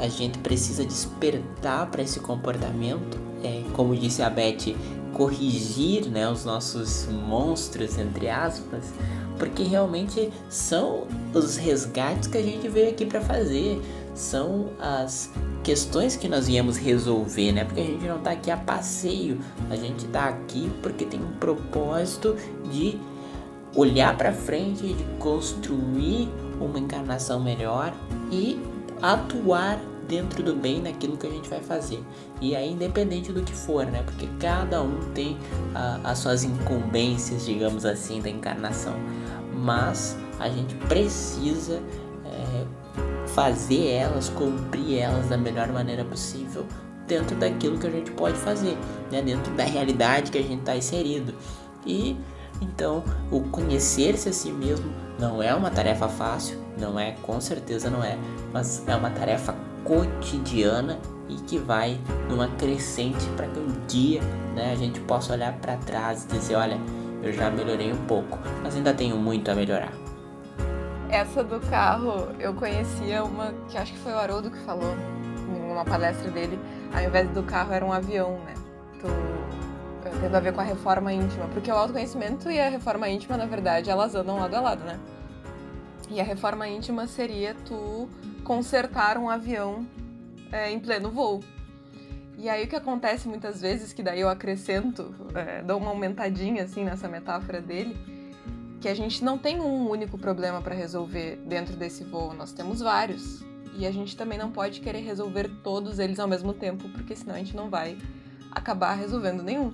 a 0.00 0.08
gente 0.08 0.38
precisa 0.40 0.84
despertar 0.84 1.88
para 1.88 2.02
esse 2.02 2.18
comportamento, 2.18 3.16
é, 3.44 3.62
como 3.72 3.94
disse 3.94 4.22
a 4.22 4.28
Beth, 4.28 4.74
corrigir 5.12 6.08
né, 6.08 6.28
os 6.28 6.44
nossos 6.44 7.06
monstros, 7.06 7.96
entre 7.96 8.28
aspas, 8.28 8.92
porque 9.38 9.62
realmente 9.62 10.32
são 10.48 11.06
os 11.32 11.56
resgates 11.56 12.26
que 12.26 12.38
a 12.38 12.42
gente 12.42 12.68
veio 12.68 12.90
aqui 12.90 13.06
para 13.06 13.20
fazer, 13.20 13.80
são 14.16 14.70
as 14.80 15.30
questões 15.62 16.16
que 16.16 16.26
nós 16.26 16.48
viemos 16.48 16.76
resolver, 16.76 17.52
né? 17.52 17.64
Porque 17.64 17.82
a 17.82 17.84
gente 17.84 18.04
não 18.04 18.16
está 18.16 18.32
aqui 18.32 18.50
a 18.50 18.56
passeio, 18.56 19.38
a 19.70 19.76
gente 19.76 20.06
está 20.06 20.24
aqui 20.24 20.68
porque 20.82 21.04
tem 21.04 21.20
um 21.22 21.38
propósito 21.38 22.34
de 22.68 22.98
olhar 23.76 24.18
para 24.18 24.32
frente, 24.32 24.92
de 24.92 25.04
construir 25.20 26.28
uma 26.60 26.80
encarnação 26.80 27.40
melhor 27.40 27.94
e 28.30 28.73
atuar 29.02 29.78
dentro 30.08 30.42
do 30.42 30.54
bem 30.54 30.82
naquilo 30.82 31.16
que 31.16 31.26
a 31.26 31.30
gente 31.30 31.48
vai 31.48 31.60
fazer. 31.60 32.02
E 32.40 32.54
aí, 32.54 32.72
independente 32.72 33.32
do 33.32 33.42
que 33.42 33.52
for, 33.52 33.86
né? 33.86 34.02
Porque 34.02 34.28
cada 34.38 34.82
um 34.82 34.98
tem 35.12 35.38
ah, 35.74 36.00
as 36.04 36.18
suas 36.18 36.44
incumbências, 36.44 37.44
digamos 37.44 37.84
assim, 37.84 38.20
da 38.20 38.28
encarnação. 38.28 38.94
Mas 39.54 40.16
a 40.38 40.48
gente 40.48 40.74
precisa 40.74 41.80
é, 42.24 42.66
fazer 43.28 43.88
elas, 43.88 44.28
cumprir 44.28 44.98
elas 44.98 45.28
da 45.28 45.36
melhor 45.36 45.68
maneira 45.68 46.04
possível 46.04 46.66
dentro 47.06 47.36
daquilo 47.36 47.78
que 47.78 47.86
a 47.86 47.90
gente 47.90 48.10
pode 48.12 48.36
fazer, 48.38 48.76
né? 49.10 49.22
dentro 49.22 49.52
da 49.54 49.64
realidade 49.64 50.30
que 50.30 50.38
a 50.38 50.42
gente 50.42 50.60
está 50.60 50.76
inserido. 50.76 51.34
E 51.86 52.16
então 52.60 53.04
o 53.30 53.40
conhecer-se 53.42 54.28
a 54.28 54.32
si 54.32 54.50
mesmo 54.50 54.90
não 55.18 55.42
é 55.42 55.54
uma 55.54 55.70
tarefa 55.70 56.08
fácil, 56.08 56.58
não 56.78 56.98
é, 56.98 57.12
com 57.22 57.40
certeza 57.40 57.90
não 57.90 58.02
é, 58.02 58.18
mas 58.52 58.86
é 58.86 58.94
uma 58.94 59.10
tarefa 59.10 59.54
cotidiana 59.84 60.98
e 61.28 61.34
que 61.36 61.58
vai 61.58 61.98
numa 62.28 62.48
crescente 62.48 63.26
para 63.36 63.46
que 63.46 63.58
um 63.58 63.86
dia 63.86 64.20
né, 64.54 64.72
a 64.72 64.76
gente 64.76 65.00
possa 65.00 65.32
olhar 65.32 65.52
para 65.54 65.76
trás 65.76 66.24
e 66.24 66.28
dizer, 66.28 66.56
olha, 66.56 66.78
eu 67.22 67.32
já 67.32 67.50
melhorei 67.50 67.92
um 67.92 68.06
pouco, 68.06 68.38
mas 68.62 68.74
ainda 68.76 68.92
tenho 68.92 69.16
muito 69.16 69.50
a 69.50 69.54
melhorar. 69.54 69.92
Essa 71.08 71.44
do 71.44 71.60
carro, 71.60 72.28
eu 72.40 72.52
conhecia 72.54 73.24
uma 73.24 73.54
que 73.68 73.78
acho 73.78 73.92
que 73.92 73.98
foi 73.98 74.12
o 74.12 74.18
Haroldo 74.18 74.50
que 74.50 74.58
falou 74.58 74.94
em 75.48 75.72
uma 75.72 75.84
palestra 75.84 76.30
dele, 76.30 76.58
ao 76.92 77.02
invés 77.02 77.28
do 77.30 77.42
carro 77.42 77.72
era 77.72 77.84
um 77.84 77.92
avião, 77.92 78.32
né? 78.44 78.54
Tu, 79.00 79.06
tendo 80.20 80.36
a 80.36 80.40
ver 80.40 80.52
com 80.52 80.60
a 80.60 80.64
reforma 80.64 81.12
íntima, 81.12 81.46
porque 81.52 81.70
o 81.70 81.74
autoconhecimento 81.74 82.50
e 82.50 82.60
a 82.60 82.68
reforma 82.68 83.08
íntima, 83.08 83.36
na 83.36 83.46
verdade, 83.46 83.90
elas 83.90 84.14
andam 84.14 84.38
lado 84.38 84.54
a 84.54 84.60
lado, 84.60 84.84
né? 84.84 84.98
E 86.10 86.20
a 86.20 86.24
reforma 86.24 86.68
íntima 86.68 87.06
seria 87.06 87.54
tu 87.66 88.08
consertar 88.44 89.16
um 89.18 89.28
avião 89.28 89.86
é, 90.52 90.70
em 90.70 90.78
pleno 90.78 91.10
voo. 91.10 91.42
E 92.36 92.48
aí 92.48 92.64
o 92.64 92.68
que 92.68 92.76
acontece 92.76 93.28
muitas 93.28 93.60
vezes, 93.60 93.92
que 93.92 94.02
daí 94.02 94.20
eu 94.20 94.28
acrescento, 94.28 95.14
é, 95.34 95.62
dou 95.62 95.78
uma 95.78 95.90
aumentadinha 95.90 96.64
assim 96.64 96.84
nessa 96.84 97.08
metáfora 97.08 97.60
dele, 97.60 97.96
que 98.80 98.88
a 98.88 98.94
gente 98.94 99.24
não 99.24 99.38
tem 99.38 99.60
um 99.60 99.88
único 99.88 100.18
problema 100.18 100.60
para 100.60 100.74
resolver 100.74 101.36
dentro 101.46 101.74
desse 101.76 102.04
voo, 102.04 102.34
nós 102.34 102.52
temos 102.52 102.80
vários. 102.80 103.42
E 103.76 103.86
a 103.86 103.90
gente 103.90 104.16
também 104.16 104.38
não 104.38 104.52
pode 104.52 104.80
querer 104.80 105.00
resolver 105.00 105.48
todos 105.62 105.98
eles 105.98 106.20
ao 106.20 106.28
mesmo 106.28 106.52
tempo, 106.52 106.88
porque 106.90 107.16
senão 107.16 107.34
a 107.34 107.38
gente 107.38 107.56
não 107.56 107.70
vai 107.70 107.96
acabar 108.50 108.94
resolvendo 108.94 109.42
nenhum. 109.42 109.72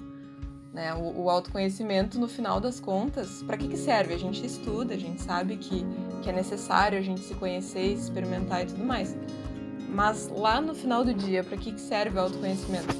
Né? 0.72 0.94
O, 0.94 1.24
o 1.24 1.30
autoconhecimento, 1.30 2.18
no 2.18 2.28
final 2.28 2.60
das 2.60 2.78
contas, 2.78 3.42
para 3.42 3.56
que, 3.56 3.68
que 3.68 3.76
serve? 3.76 4.14
A 4.14 4.18
gente 4.18 4.44
estuda, 4.44 4.94
a 4.94 4.98
gente 4.98 5.20
sabe 5.20 5.56
que, 5.56 5.84
que 6.22 6.30
é 6.30 6.32
necessário 6.32 6.98
a 6.98 7.02
gente 7.02 7.20
se 7.20 7.34
conhecer, 7.34 7.92
experimentar 7.92 8.62
e 8.62 8.66
tudo 8.66 8.84
mais. 8.84 9.16
Mas 9.88 10.28
lá 10.28 10.60
no 10.60 10.74
final 10.74 11.04
do 11.04 11.12
dia, 11.12 11.42
para 11.42 11.56
que, 11.56 11.72
que 11.72 11.80
serve 11.80 12.16
o 12.16 12.20
autoconhecimento? 12.20 12.94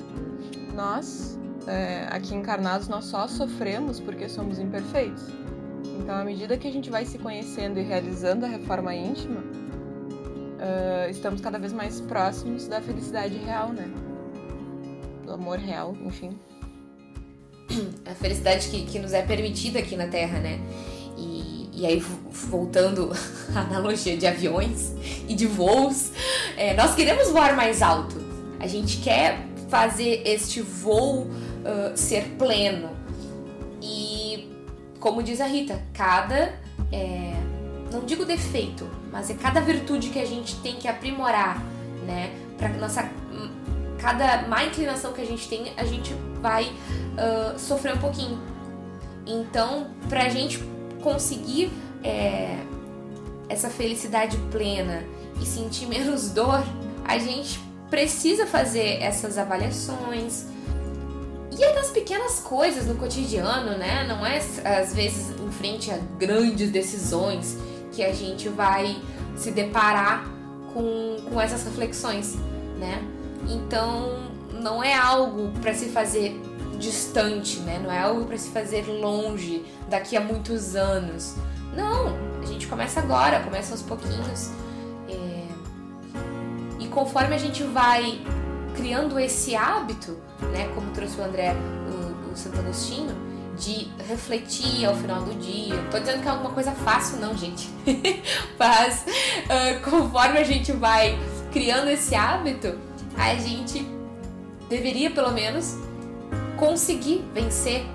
Nós, 0.75 1.39
é, 1.67 2.09
aqui 2.11 2.35
encarnados, 2.35 2.89
nós 2.89 3.05
só 3.05 3.29
sofremos 3.29 4.01
porque 4.01 4.29
somos 4.29 4.59
imperfeitos. 4.59 5.29
Então, 6.01 6.17
à 6.17 6.25
medida 6.25 6.57
que 6.57 6.67
a 6.67 6.73
gente 6.73 6.91
vai 6.91 7.05
se 7.05 7.19
conhecendo 7.19 7.79
e 7.79 7.83
realizando 7.83 8.45
a 8.45 8.49
reforma 8.49 8.95
íntima, 8.95 9.41
uh, 9.41 11.11
estamos 11.11 11.41
cada 11.41 11.59
vez 11.59 11.73
mais 11.73 12.01
próximos 12.01 12.67
da 12.67 12.81
felicidade 12.81 13.37
real, 13.37 13.69
né? 13.69 13.89
Do 15.25 15.35
amor 15.35 15.59
real, 15.59 15.95
enfim. 16.03 16.37
A 18.11 18.15
felicidade 18.15 18.69
que, 18.69 18.85
que 18.85 18.99
nos 18.99 19.13
é 19.13 19.23
permitida 19.23 19.79
aqui 19.79 19.97
na 19.97 20.07
Terra, 20.07 20.39
né? 20.39 20.61
E, 21.17 21.69
e 21.73 21.87
aí, 21.87 22.03
voltando 22.31 23.13
à 23.55 23.61
analogia 23.61 24.17
de 24.17 24.27
aviões 24.27 24.93
e 25.29 25.35
de 25.35 25.47
voos, 25.47 26.11
é, 26.57 26.75
nós 26.75 26.95
queremos 26.95 27.29
voar 27.31 27.55
mais 27.55 27.83
alto. 27.83 28.17
A 28.59 28.67
gente 28.67 28.99
quer 28.99 29.47
fazer 29.69 30.23
este 30.27 30.61
voo 30.61 31.23
uh, 31.23 31.97
ser 31.97 32.25
pleno 32.37 33.01
como 35.01 35.23
diz 35.23 35.41
a 35.41 35.47
Rita, 35.47 35.83
cada. 35.95 36.55
É, 36.93 37.33
não 37.91 38.05
digo 38.05 38.25
defeito, 38.25 38.87
mas 39.11 39.31
é 39.31 39.35
cada 39.35 39.61
virtude 39.61 40.11
que 40.11 40.19
a 40.19 40.25
gente 40.25 40.57
tem 40.57 40.77
que 40.77 40.87
aprimorar, 40.87 41.61
né? 42.07 42.31
Para 42.57 42.69
nossa. 42.69 43.11
Cada 44.01 44.49
má 44.49 44.65
inclinação 44.65 45.13
que 45.13 45.21
a 45.21 45.27
gente 45.27 45.49
tem, 45.49 45.73
a 45.77 45.85
gente 45.85 46.15
vai 46.41 46.65
uh, 46.65 47.59
sofrer 47.59 47.95
um 47.95 47.99
pouquinho. 47.99 48.41
Então, 49.27 49.89
pra 50.09 50.29
gente 50.29 50.59
conseguir 51.03 51.71
é, 52.03 52.57
essa 53.49 53.69
felicidade 53.69 54.37
plena 54.51 55.05
e 55.41 55.45
sentir 55.45 55.87
menos 55.87 56.31
dor, 56.35 56.65
a 57.05 57.19
gente 57.19 57.61
precisa 57.91 58.47
fazer 58.47 59.03
essas 59.03 59.37
avaliações, 59.37 60.47
e 61.61 61.65
é 61.65 61.75
das 61.75 61.91
pequenas 61.91 62.39
coisas 62.41 62.87
no 62.87 62.95
cotidiano, 62.95 63.77
né? 63.77 64.07
Não 64.07 64.25
é 64.25 64.39
às 64.39 64.95
vezes 64.95 65.31
em 65.39 65.51
frente 65.51 65.91
a 65.91 65.99
grandes 66.19 66.71
decisões 66.71 67.57
que 67.93 68.03
a 68.03 68.13
gente 68.13 68.49
vai 68.49 68.97
se 69.37 69.51
deparar 69.51 70.25
com, 70.73 71.17
com 71.29 71.41
essas 71.41 71.65
reflexões, 71.65 72.37
né? 72.79 73.03
Então, 73.49 74.31
não 74.53 74.83
é 74.83 74.95
algo 74.95 75.51
para 75.61 75.75
se 75.75 75.89
fazer 75.89 76.41
distante, 76.79 77.61
né? 77.61 77.79
Não 77.83 77.93
é 77.93 77.99
algo 77.99 78.25
para 78.25 78.39
se 78.39 78.51
fazer 78.51 78.87
longe 78.87 79.65
daqui 79.89 80.17
a 80.17 80.21
muitos 80.21 80.75
anos. 80.75 81.37
Não, 81.75 82.17
a 82.43 82.47
gente 82.47 82.67
começa 82.67 83.01
agora, 83.01 83.41
começa 83.41 83.73
aos 83.73 83.83
pouquinhos. 83.83 84.51
É... 85.09 85.47
E 86.81 86.87
conforme 86.89 87.35
a 87.35 87.39
gente 87.39 87.63
vai 87.63 88.21
criando 88.75 89.19
esse 89.19 89.55
hábito, 89.55 90.19
né, 90.53 90.69
como 90.75 90.91
trouxe 90.93 91.21
o 91.21 91.25
André, 91.25 91.55
o, 91.55 92.33
o 92.33 92.37
Santo 92.37 92.59
Agostinho, 92.59 93.15
de 93.59 93.89
refletir 94.09 94.87
ao 94.87 94.97
final 94.97 95.23
do 95.23 95.35
dia. 95.35 95.77
Tô 95.91 95.99
dizendo 95.99 96.23
que 96.23 96.29
é 96.29 96.31
alguma 96.31 96.51
coisa 96.51 96.73
fácil, 96.73 97.19
não, 97.19 97.37
gente. 97.37 97.69
Mas 98.59 99.05
uh, 99.05 99.91
conforme 99.91 100.39
a 100.39 100.45
gente 100.45 100.73
vai 100.73 101.19
criando 101.53 101.91
esse 101.91 102.15
hábito, 102.15 102.79
a 103.17 103.35
gente 103.35 103.87
deveria 104.69 105.11
pelo 105.11 105.33
menos 105.33 105.77
conseguir 106.57 107.25
vencer 107.33 107.87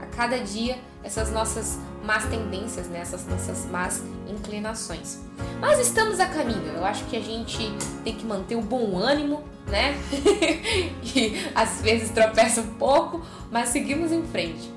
a 0.00 0.06
cada 0.06 0.38
dia 0.38 0.78
essas 1.02 1.30
nossas 1.30 1.78
más 2.02 2.24
tendências, 2.26 2.86
né? 2.88 3.00
essas 3.00 3.26
nossas 3.26 3.66
más 3.66 4.02
inclinações. 4.28 5.20
Mas 5.60 5.78
estamos 5.80 6.20
a 6.20 6.26
caminho. 6.26 6.72
Eu 6.74 6.84
acho 6.84 7.04
que 7.04 7.16
a 7.16 7.20
gente 7.20 7.72
tem 8.02 8.14
que 8.14 8.24
manter 8.24 8.56
o 8.56 8.62
bom 8.62 8.98
ânimo, 8.98 9.42
né? 9.66 9.94
e 11.02 11.50
às 11.54 11.80
vezes 11.80 12.10
tropeça 12.10 12.60
um 12.60 12.74
pouco, 12.74 13.24
mas 13.50 13.70
seguimos 13.70 14.12
em 14.12 14.22
frente. 14.24 14.72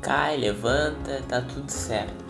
Cai, 0.00 0.36
levanta, 0.36 1.22
tá 1.28 1.40
tudo 1.42 1.70
certo. 1.70 2.24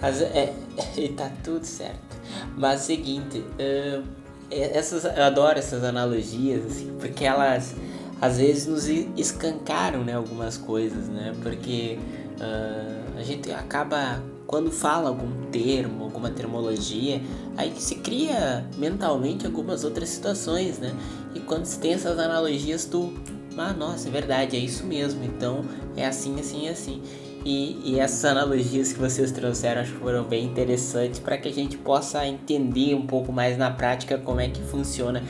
Mas 0.00 0.20
é, 0.22 0.54
tá 1.16 1.30
tudo 1.42 1.64
certo. 1.64 2.16
Mas 2.56 2.82
é 2.82 2.84
seguinte, 2.84 3.38
uh, 3.38 4.04
essas, 4.50 5.04
eu 5.04 5.22
adoro 5.22 5.58
essas 5.58 5.82
analogias, 5.84 6.64
assim, 6.66 6.96
porque 6.98 7.24
elas 7.24 7.74
às 8.20 8.38
vezes 8.38 8.66
nos 8.66 8.88
escancaram 9.18 10.02
né, 10.02 10.14
algumas 10.14 10.56
coisas, 10.56 11.08
né? 11.08 11.34
Porque 11.42 11.98
uh, 12.40 13.18
a 13.18 13.22
gente 13.22 13.52
acaba 13.52 14.22
quando 14.46 14.70
fala 14.70 15.08
algum 15.08 15.50
termo, 15.50 16.04
alguma 16.04 16.30
termologia, 16.30 17.20
aí 17.56 17.74
se 17.76 17.96
cria 17.96 18.64
mentalmente 18.78 19.44
algumas 19.44 19.84
outras 19.84 20.08
situações, 20.08 20.78
né? 20.78 20.94
E 21.34 21.40
quando 21.40 21.64
se 21.64 21.78
tem 21.78 21.92
essas 21.92 22.18
analogias, 22.18 22.84
tu, 22.84 23.12
ah, 23.58 23.72
nossa, 23.72 24.08
é 24.08 24.10
verdade, 24.10 24.56
é 24.56 24.60
isso 24.60 24.84
mesmo. 24.84 25.24
Então 25.24 25.64
é 25.96 26.06
assim, 26.06 26.38
assim, 26.38 26.68
assim. 26.68 27.02
E, 27.46 27.92
e 27.92 28.00
essas 28.00 28.24
analogias 28.24 28.92
que 28.92 28.98
vocês 28.98 29.30
trouxeram 29.30 29.80
acho 29.80 29.92
que 29.92 29.98
foram 30.00 30.24
bem 30.24 30.44
interessantes 30.44 31.20
para 31.20 31.38
que 31.38 31.46
a 31.46 31.52
gente 31.52 31.78
possa 31.78 32.26
entender 32.26 32.92
um 32.92 33.06
pouco 33.06 33.32
mais 33.32 33.56
na 33.56 33.70
prática 33.70 34.18
como 34.18 34.40
é 34.40 34.48
que 34.48 34.60
funciona 34.62 35.22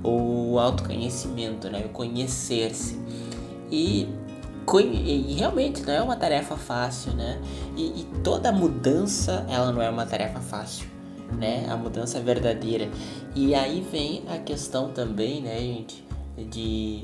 o 0.00 0.56
autoconhecimento, 0.56 1.68
né? 1.68 1.82
O 1.84 1.88
conhecer-se. 1.88 2.96
E 3.72 4.08
e 4.80 5.34
realmente 5.36 5.82
não 5.82 5.92
é 5.92 6.00
uma 6.00 6.14
tarefa 6.14 6.56
fácil, 6.56 7.12
né? 7.12 7.40
E, 7.76 8.02
e, 8.02 8.06
toda 8.22 8.52
mudança 8.52 9.44
ela 9.48 9.72
não 9.72 9.82
é 9.82 9.90
uma 9.90 10.06
tarefa 10.06 10.38
fácil, 10.38 10.86
né? 11.36 11.66
A 11.68 11.76
mudança 11.76 12.18
é 12.18 12.20
verdadeira. 12.20 12.88
E 13.34 13.52
aí 13.52 13.84
vem 13.90 14.22
a 14.28 14.38
questão 14.38 14.92
também, 14.92 15.42
né, 15.42 15.58
gente, 15.58 16.04
de 16.50 17.02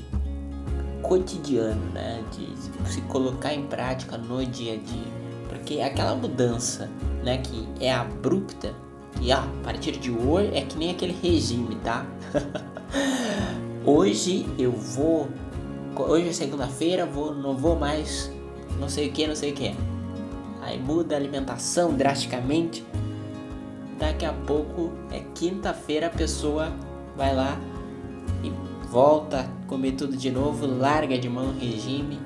cotidiano, 1.01 1.81
né? 1.93 2.23
De 2.31 2.91
se 2.91 3.01
colocar 3.01 3.53
em 3.53 3.65
prática 3.67 4.17
no 4.17 4.45
dia 4.45 4.73
a 4.73 4.77
dia. 4.77 5.21
Porque 5.49 5.81
aquela 5.81 6.15
mudança, 6.15 6.89
né, 7.23 7.37
que 7.39 7.67
é 7.79 7.93
abrupta, 7.93 8.73
e 9.19 9.31
ah, 9.31 9.43
a 9.43 9.63
partir 9.63 9.97
de 9.97 10.09
hoje 10.09 10.51
é 10.55 10.61
que 10.61 10.77
nem 10.77 10.91
aquele 10.91 11.15
regime, 11.21 11.75
tá? 11.83 12.05
hoje 13.85 14.47
eu 14.57 14.71
vou 14.71 15.27
hoje 15.99 16.29
é 16.29 16.33
segunda-feira, 16.33 17.05
vou, 17.05 17.35
não 17.35 17.55
vou 17.55 17.75
mais, 17.75 18.31
não 18.79 18.87
sei 18.87 19.09
o 19.09 19.11
que, 19.11 19.27
não 19.27 19.35
sei 19.35 19.51
o 19.51 19.53
que. 19.53 19.75
Aí 20.61 20.79
muda 20.79 21.15
a 21.15 21.17
alimentação 21.17 21.93
drasticamente. 21.93 22.85
Daqui 23.99 24.25
a 24.25 24.33
pouco 24.33 24.91
é 25.11 25.21
quinta-feira, 25.35 26.07
a 26.07 26.09
pessoa 26.09 26.71
vai 27.15 27.35
lá 27.35 27.59
volta 28.91 29.39
a 29.39 29.67
comer 29.67 29.93
tudo 29.93 30.17
de 30.17 30.29
novo, 30.29 30.67
larga 30.67 31.17
de 31.17 31.29
mão 31.29 31.47
o 31.47 31.57
regime. 31.57 32.19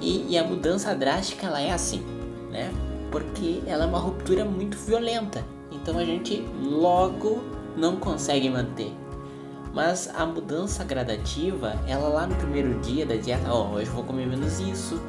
E, 0.00 0.26
e 0.28 0.36
a 0.36 0.42
mudança 0.42 0.92
drástica 0.94 1.46
ela 1.46 1.60
é 1.60 1.70
assim, 1.70 2.02
né? 2.50 2.70
Porque 3.12 3.62
ela 3.64 3.84
é 3.84 3.86
uma 3.86 4.00
ruptura 4.00 4.44
muito 4.44 4.76
violenta. 4.76 5.44
Então 5.70 5.96
a 5.96 6.04
gente 6.04 6.44
logo 6.60 7.44
não 7.76 7.96
consegue 7.96 8.50
manter. 8.50 8.92
Mas 9.72 10.10
a 10.14 10.26
mudança 10.26 10.84
gradativa, 10.84 11.74
ela 11.86 12.08
lá 12.08 12.26
no 12.26 12.34
primeiro 12.36 12.78
dia 12.80 13.06
da 13.06 13.16
dieta, 13.16 13.52
ó, 13.52 13.70
oh, 13.70 13.74
hoje 13.74 13.90
vou 13.90 14.04
comer 14.04 14.26
menos 14.26 14.60
isso, 14.60 15.00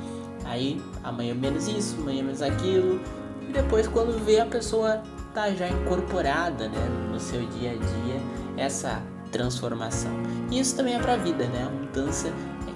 aí 0.44 0.82
amanhã 1.04 1.36
menos 1.36 1.68
isso, 1.68 1.96
amanhã 2.00 2.24
menos 2.24 2.42
aquilo, 2.42 3.00
e 3.48 3.52
depois 3.52 3.88
quando 3.88 4.18
vê 4.26 4.40
a 4.40 4.46
pessoa 4.48 5.04
tá 5.36 5.52
já 5.52 5.70
incorporada, 5.70 6.68
né, 6.68 7.10
no 7.12 7.20
seu 7.20 7.46
dia 7.46 7.72
a 7.72 7.76
dia 7.76 8.22
essa 8.58 9.04
transformação. 9.36 10.12
E 10.50 10.60
isso 10.60 10.76
também 10.76 10.96
é 10.96 11.00
para 11.00 11.14
a 11.14 11.18
vida, 11.18 11.46
né? 11.48 11.68
A 11.68 11.70
mudança 11.70 12.32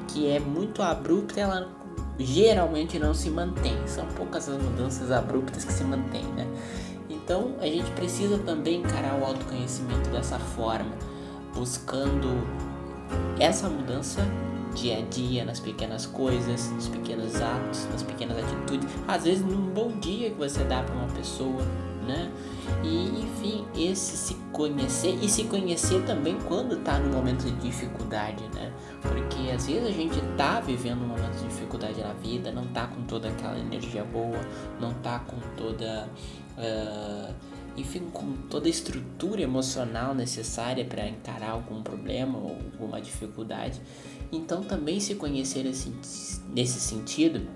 que 0.10 0.28
é 0.28 0.40
muito 0.40 0.82
abrupta, 0.82 1.40
ela 1.40 1.70
geralmente 2.20 3.00
não 3.00 3.14
se 3.14 3.30
mantém. 3.30 3.78
São 3.88 4.06
poucas 4.08 4.50
as 4.50 4.62
mudanças 4.62 5.10
abruptas 5.10 5.64
que 5.64 5.72
se 5.72 5.84
mantêm, 5.86 6.26
né? 6.36 6.46
Então 7.10 7.56
a 7.62 7.66
gente 7.66 7.90
precisa 7.92 8.38
também 8.40 8.82
encarar 8.82 9.18
o 9.18 9.24
autoconhecimento 9.24 10.10
dessa 10.10 10.38
forma, 10.38 10.92
buscando 11.56 12.28
essa 13.40 13.70
mudança 13.70 14.22
dia 14.76 15.00
a 15.00 15.02
dia, 15.02 15.46
nas 15.46 15.60
pequenas 15.60 16.06
coisas, 16.06 16.70
nos 16.72 16.90
pequenos 16.90 17.36
atos, 17.42 17.88
nas 17.92 18.04
pequenas 18.04 18.38
atitudes, 18.38 18.88
às 19.08 19.24
vezes 19.24 19.44
num 19.44 19.74
bom 19.74 19.92
dia 20.00 20.30
que 20.30 20.38
você 20.38 20.64
dá 20.64 20.84
para 20.84 20.94
uma 20.94 21.08
pessoa, 21.08 21.64
né? 22.06 22.32
E 22.84 23.24
enfim, 23.24 23.66
esse 23.76 24.18
se 24.18 24.34
conhecer 24.52 25.18
e 25.22 25.30
se 25.30 25.46
conhecer 25.46 26.04
também 26.06 26.38
quando 26.48 26.78
tá 26.84 27.00
no 27.00 27.14
momento 27.14 27.46
de 27.46 27.52
dificuldade, 27.58 28.44
né? 28.54 28.74
Porque 29.02 29.52
às 29.52 29.68
vezes 29.68 29.88
a 29.88 29.92
gente 29.92 30.20
tá 30.38 30.60
vivendo 30.60 31.02
um 31.04 31.08
momento 31.08 31.38
de 31.38 31.48
dificuldade 31.48 32.02
na 32.02 32.14
vida, 32.14 32.52
não 32.52 32.68
tá 32.68 32.88
com 32.88 33.04
toda 33.04 33.30
aquela 33.30 33.58
energia 33.58 34.04
boa, 34.04 34.40
não 34.80 34.94
tá 34.96 35.20
com 35.20 35.38
toda. 35.56 36.10
Uh, 36.58 37.34
enfim, 37.78 38.10
com 38.12 38.34
toda 38.50 38.68
a 38.68 38.70
estrutura 38.70 39.42
emocional 39.42 40.14
necessária 40.14 40.84
para 40.84 41.08
encarar 41.08 41.52
algum 41.52 41.82
problema 41.82 42.38
ou 42.38 42.50
alguma 42.50 43.00
dificuldade. 43.00 43.80
Então, 44.32 44.62
também 44.64 45.00
se 45.00 45.16
conhecer 45.16 45.66
assim, 45.66 45.96
nesse 46.54 46.80
sentido 46.80 47.48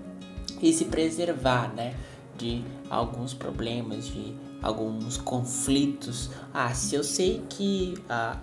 e 0.62 0.72
se 0.72 0.86
preservar, 0.86 1.72
né? 1.74 1.94
De 2.36 2.64
alguns 2.90 3.34
problemas, 3.34 4.06
de 4.06 4.34
alguns 4.64 5.18
conflitos. 5.18 6.30
Ah, 6.52 6.72
se 6.72 6.94
eu 6.94 7.04
sei 7.04 7.42
que 7.50 7.94
ah, 8.08 8.38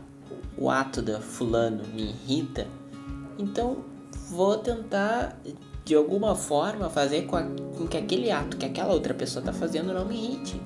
o 0.55 0.69
ato 0.69 1.01
da 1.01 1.19
fulano 1.19 1.83
me 1.93 2.03
irrita, 2.03 2.67
então 3.39 3.77
vou 4.29 4.57
tentar 4.57 5.35
de 5.83 5.95
alguma 5.95 6.35
forma 6.35 6.89
fazer 6.89 7.23
com, 7.23 7.35
a, 7.35 7.43
com 7.43 7.87
que 7.87 7.97
aquele 7.97 8.29
ato 8.29 8.55
que 8.55 8.65
aquela 8.65 8.93
outra 8.93 9.15
pessoa 9.15 9.41
está 9.41 9.51
fazendo 9.51 9.91
não 9.93 10.05
me 10.05 10.15
irrite. 10.15 10.61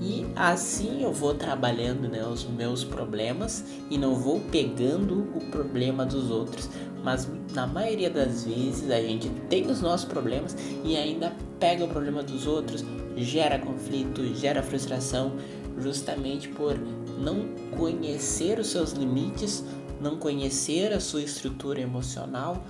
E 0.00 0.26
assim 0.36 1.02
eu 1.02 1.12
vou 1.12 1.32
trabalhando 1.32 2.08
né, 2.08 2.26
os 2.26 2.44
meus 2.44 2.84
problemas 2.84 3.64
e 3.88 3.96
não 3.96 4.16
vou 4.16 4.40
pegando 4.50 5.30
o 5.34 5.40
problema 5.50 6.04
dos 6.04 6.30
outros. 6.30 6.68
Mas 7.02 7.30
na 7.54 7.66
maioria 7.66 8.10
das 8.10 8.44
vezes 8.44 8.90
a 8.90 9.00
gente 9.00 9.30
tem 9.48 9.70
os 9.70 9.80
nossos 9.80 10.04
problemas 10.04 10.56
e 10.84 10.96
ainda 10.96 11.32
pega 11.60 11.84
o 11.84 11.88
problema 11.88 12.22
dos 12.22 12.46
outros, 12.46 12.84
gera 13.16 13.58
conflito, 13.58 14.24
gera 14.34 14.62
frustração, 14.62 15.36
justamente 15.78 16.48
por 16.48 16.76
não 17.18 17.48
conhecer 17.76 18.58
os 18.58 18.68
seus 18.68 18.92
limites, 18.92 19.64
não 20.00 20.16
conhecer 20.16 20.92
a 20.92 21.00
sua 21.00 21.22
estrutura 21.22 21.80
emocional 21.80 22.64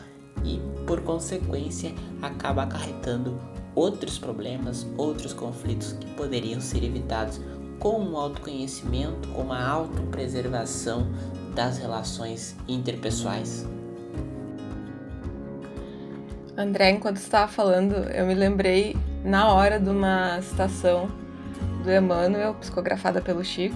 e, 0.44 0.60
por 0.86 1.00
consequência, 1.02 1.94
acaba 2.22 2.62
acarretando 2.62 3.38
outros 3.74 4.18
problemas, 4.18 4.86
outros 4.96 5.32
conflitos 5.32 5.92
que 5.92 6.06
poderiam 6.14 6.60
ser 6.60 6.84
evitados 6.84 7.40
com 7.78 8.02
o 8.04 8.16
autoconhecimento, 8.16 9.28
com 9.30 9.52
a 9.52 9.66
autopreservação 9.66 11.08
das 11.54 11.78
relações 11.78 12.56
interpessoais. 12.68 13.66
André, 16.56 16.90
enquanto 16.90 17.16
estava 17.16 17.50
falando, 17.50 17.94
eu 18.10 18.24
me 18.26 18.34
lembrei 18.34 18.96
na 19.24 19.52
hora 19.52 19.80
de 19.80 19.88
uma 19.90 20.40
citação 20.40 21.08
do 21.82 21.90
Emmanuel, 21.90 22.54
psicografada 22.54 23.20
pelo 23.20 23.44
Chico, 23.44 23.74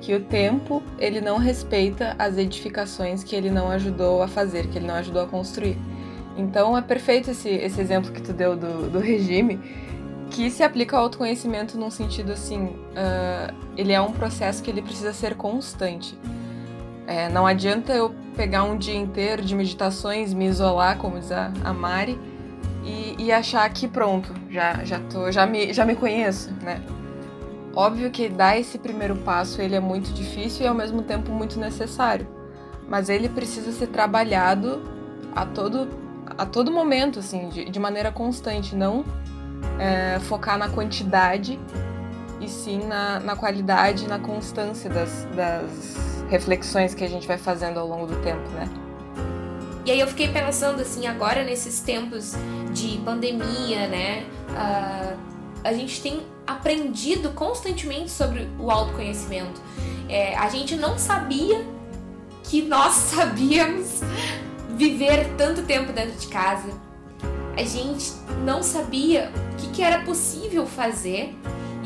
que 0.00 0.14
o 0.14 0.20
tempo 0.20 0.82
ele 0.98 1.20
não 1.20 1.36
respeita 1.36 2.16
as 2.18 2.38
edificações 2.38 3.22
que 3.22 3.36
ele 3.36 3.50
não 3.50 3.70
ajudou 3.70 4.22
a 4.22 4.28
fazer, 4.28 4.68
que 4.68 4.78
ele 4.78 4.86
não 4.86 4.94
ajudou 4.94 5.22
a 5.22 5.26
construir. 5.26 5.76
Então 6.36 6.78
é 6.78 6.80
perfeito 6.80 7.30
esse, 7.30 7.50
esse 7.50 7.78
exemplo 7.78 8.10
que 8.10 8.22
tu 8.22 8.32
deu 8.32 8.56
do, 8.56 8.88
do 8.88 8.98
regime, 9.00 9.60
que 10.30 10.50
se 10.50 10.62
aplica 10.62 10.96
ao 10.96 11.04
autoconhecimento 11.04 11.76
num 11.76 11.90
sentido 11.90 12.32
assim, 12.32 12.64
uh, 12.66 13.54
ele 13.76 13.92
é 13.92 14.00
um 14.00 14.12
processo 14.12 14.62
que 14.62 14.70
ele 14.70 14.80
precisa 14.80 15.12
ser 15.12 15.34
constante. 15.34 16.16
É, 17.06 17.28
não 17.28 17.46
adianta 17.46 17.92
eu 17.92 18.14
pegar 18.38 18.62
um 18.62 18.78
dia 18.78 18.94
inteiro 18.94 19.42
de 19.42 19.52
meditações, 19.52 20.32
me 20.32 20.46
isolar, 20.46 20.96
como 20.96 21.18
diz 21.18 21.32
a, 21.32 21.52
a 21.64 21.72
Mari, 21.74 22.16
e, 22.84 23.16
e, 23.18 23.32
achar 23.32 23.68
que 23.68 23.88
pronto, 23.88 24.32
já, 24.48 24.84
já, 24.84 25.00
tô, 25.00 25.30
já, 25.32 25.44
me, 25.44 25.72
já 25.72 25.84
me 25.84 25.96
conheço, 25.96 26.54
né? 26.62 26.80
Óbvio 27.74 28.12
que 28.12 28.28
dar 28.28 28.56
esse 28.56 28.78
primeiro 28.78 29.16
passo 29.16 29.60
ele 29.60 29.74
é 29.74 29.80
muito 29.80 30.12
difícil 30.12 30.64
e 30.64 30.68
ao 30.68 30.74
mesmo 30.74 31.02
tempo 31.02 31.32
muito 31.32 31.58
necessário, 31.58 32.28
mas 32.88 33.08
ele 33.08 33.28
precisa 33.28 33.72
ser 33.72 33.88
trabalhado 33.88 34.82
a 35.34 35.44
todo 35.44 35.88
a 36.36 36.46
todo 36.46 36.70
momento, 36.70 37.18
assim, 37.18 37.48
de, 37.48 37.64
de 37.64 37.80
maneira 37.80 38.12
constante, 38.12 38.76
não 38.76 39.04
é, 39.80 40.20
focar 40.20 40.56
na 40.56 40.68
quantidade 40.68 41.58
e 42.40 42.48
sim 42.48 42.80
na, 42.86 43.20
na 43.20 43.36
qualidade 43.36 44.04
e 44.04 44.08
na 44.08 44.18
constância 44.18 44.88
das, 44.88 45.26
das 45.34 46.24
reflexões 46.28 46.94
que 46.94 47.04
a 47.04 47.08
gente 47.08 47.26
vai 47.26 47.38
fazendo 47.38 47.78
ao 47.78 47.86
longo 47.86 48.06
do 48.06 48.16
tempo, 48.22 48.48
né? 48.50 48.68
E 49.84 49.90
aí 49.90 50.00
eu 50.00 50.06
fiquei 50.06 50.28
pensando 50.28 50.82
assim, 50.82 51.06
agora 51.06 51.42
nesses 51.42 51.80
tempos 51.80 52.34
de 52.72 52.98
pandemia, 52.98 53.88
né? 53.88 54.26
Uh, 54.50 55.18
a 55.64 55.72
gente 55.72 56.00
tem 56.02 56.22
aprendido 56.46 57.30
constantemente 57.30 58.10
sobre 58.10 58.48
o 58.58 58.70
autoconhecimento. 58.70 59.60
É, 60.08 60.36
a 60.36 60.48
gente 60.48 60.76
não 60.76 60.98
sabia 60.98 61.64
que 62.44 62.62
nós 62.62 62.94
sabíamos 63.14 64.00
viver 64.76 65.34
tanto 65.36 65.62
tempo 65.62 65.92
dentro 65.92 66.16
de 66.16 66.26
casa. 66.28 66.68
A 67.56 67.64
gente 67.64 68.12
não 68.44 68.62
sabia 68.62 69.32
o 69.52 69.56
que, 69.56 69.68
que 69.70 69.82
era 69.82 70.02
possível 70.04 70.66
fazer 70.66 71.34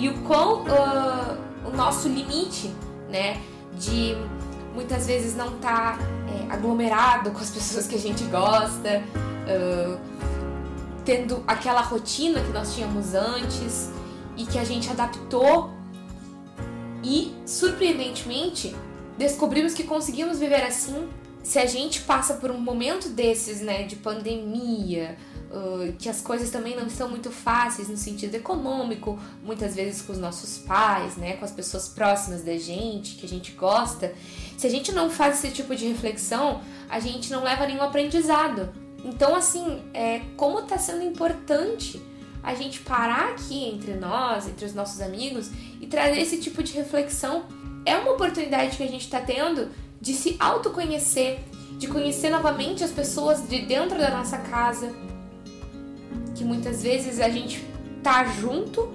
e 0.03 0.09
o 0.09 0.15
qual 0.23 0.63
uh, 0.63 1.39
o 1.65 1.77
nosso 1.77 2.09
limite, 2.09 2.75
né, 3.09 3.41
de 3.79 4.17
muitas 4.75 5.07
vezes 5.07 5.37
não 5.37 5.55
estar 5.55 5.97
tá, 5.97 6.05
é, 6.29 6.53
aglomerado 6.53 7.31
com 7.31 7.39
as 7.39 7.51
pessoas 7.51 7.87
que 7.87 7.95
a 7.95 7.99
gente 7.99 8.25
gosta, 8.25 9.01
uh, 9.47 10.01
tendo 11.05 11.45
aquela 11.47 11.83
rotina 11.83 12.41
que 12.41 12.51
nós 12.51 12.75
tínhamos 12.75 13.15
antes 13.15 13.91
e 14.37 14.45
que 14.45 14.59
a 14.59 14.65
gente 14.65 14.91
adaptou 14.91 15.71
e 17.05 17.33
surpreendentemente 17.47 18.75
descobrimos 19.17 19.73
que 19.73 19.85
conseguimos 19.85 20.41
viver 20.41 20.65
assim 20.65 21.09
se 21.45 21.61
a 21.61 21.67
gente 21.67 22.01
passa 22.01 22.35
por 22.35 22.51
um 22.51 22.59
momento 22.59 23.09
desses, 23.09 23.61
né, 23.61 23.85
de 23.85 23.95
pandemia, 23.95 25.17
que 25.99 26.09
as 26.09 26.21
coisas 26.21 26.51
também 26.51 26.75
não 26.75 26.87
estão 26.87 27.09
muito 27.09 27.31
fáceis 27.31 27.89
no 27.89 27.97
sentido 27.97 28.35
econômico, 28.35 29.19
muitas 29.43 29.75
vezes 29.75 30.01
com 30.03 30.13
os 30.13 30.19
nossos 30.19 30.59
pais, 30.59 31.17
né, 31.17 31.37
com 31.37 31.45
as 31.45 31.51
pessoas 31.51 31.89
próximas 31.89 32.43
da 32.43 32.57
gente, 32.57 33.17
que 33.17 33.27
a 33.27 33.29
gente 33.29 33.53
gosta, 33.53 34.15
se 34.57 34.67
a 34.67 34.71
gente 34.71 34.93
não 34.93 35.11
faz 35.11 35.39
esse 35.39 35.55
tipo 35.55 35.77
de 35.77 35.87
reflexão, 35.87 36.61
a 36.89 36.99
gente 37.01 37.31
não 37.31 37.43
leva 37.43 37.67
nenhum 37.67 37.83
aprendizado. 37.83 38.73
Então, 39.05 39.35
assim, 39.35 39.83
é, 39.93 40.21
como 40.37 40.61
está 40.61 40.79
sendo 40.79 41.03
importante 41.03 42.01
a 42.43 42.55
gente 42.55 42.81
parar 42.81 43.31
aqui 43.31 43.69
entre 43.69 43.95
nós, 43.95 44.49
entre 44.49 44.65
os 44.65 44.75
nossos 44.75 45.01
amigos 45.01 45.51
e 45.81 45.87
trazer 45.87 46.21
esse 46.21 46.39
tipo 46.39 46.63
de 46.63 46.73
reflexão. 46.73 47.45
É 47.87 47.97
uma 47.97 48.13
oportunidade 48.13 48.77
que 48.77 48.83
a 48.83 48.89
gente 48.89 49.05
está 49.05 49.21
tendo 49.21 49.69
de 50.01 50.13
se 50.13 50.37
autoconhecer, 50.41 51.41
de 51.79 51.87
conhecer 51.87 52.31
novamente 52.31 52.83
as 52.83 52.91
pessoas 52.91 53.49
de 53.49 53.63
dentro 53.63 53.97
da 53.97 54.11
nossa 54.11 54.39
casa, 54.39 54.93
que 56.35 56.45
muitas 56.45 56.83
vezes 56.83 57.21
a 57.21 57.29
gente 57.29 57.65
tá 58.03 58.25
junto 58.25 58.89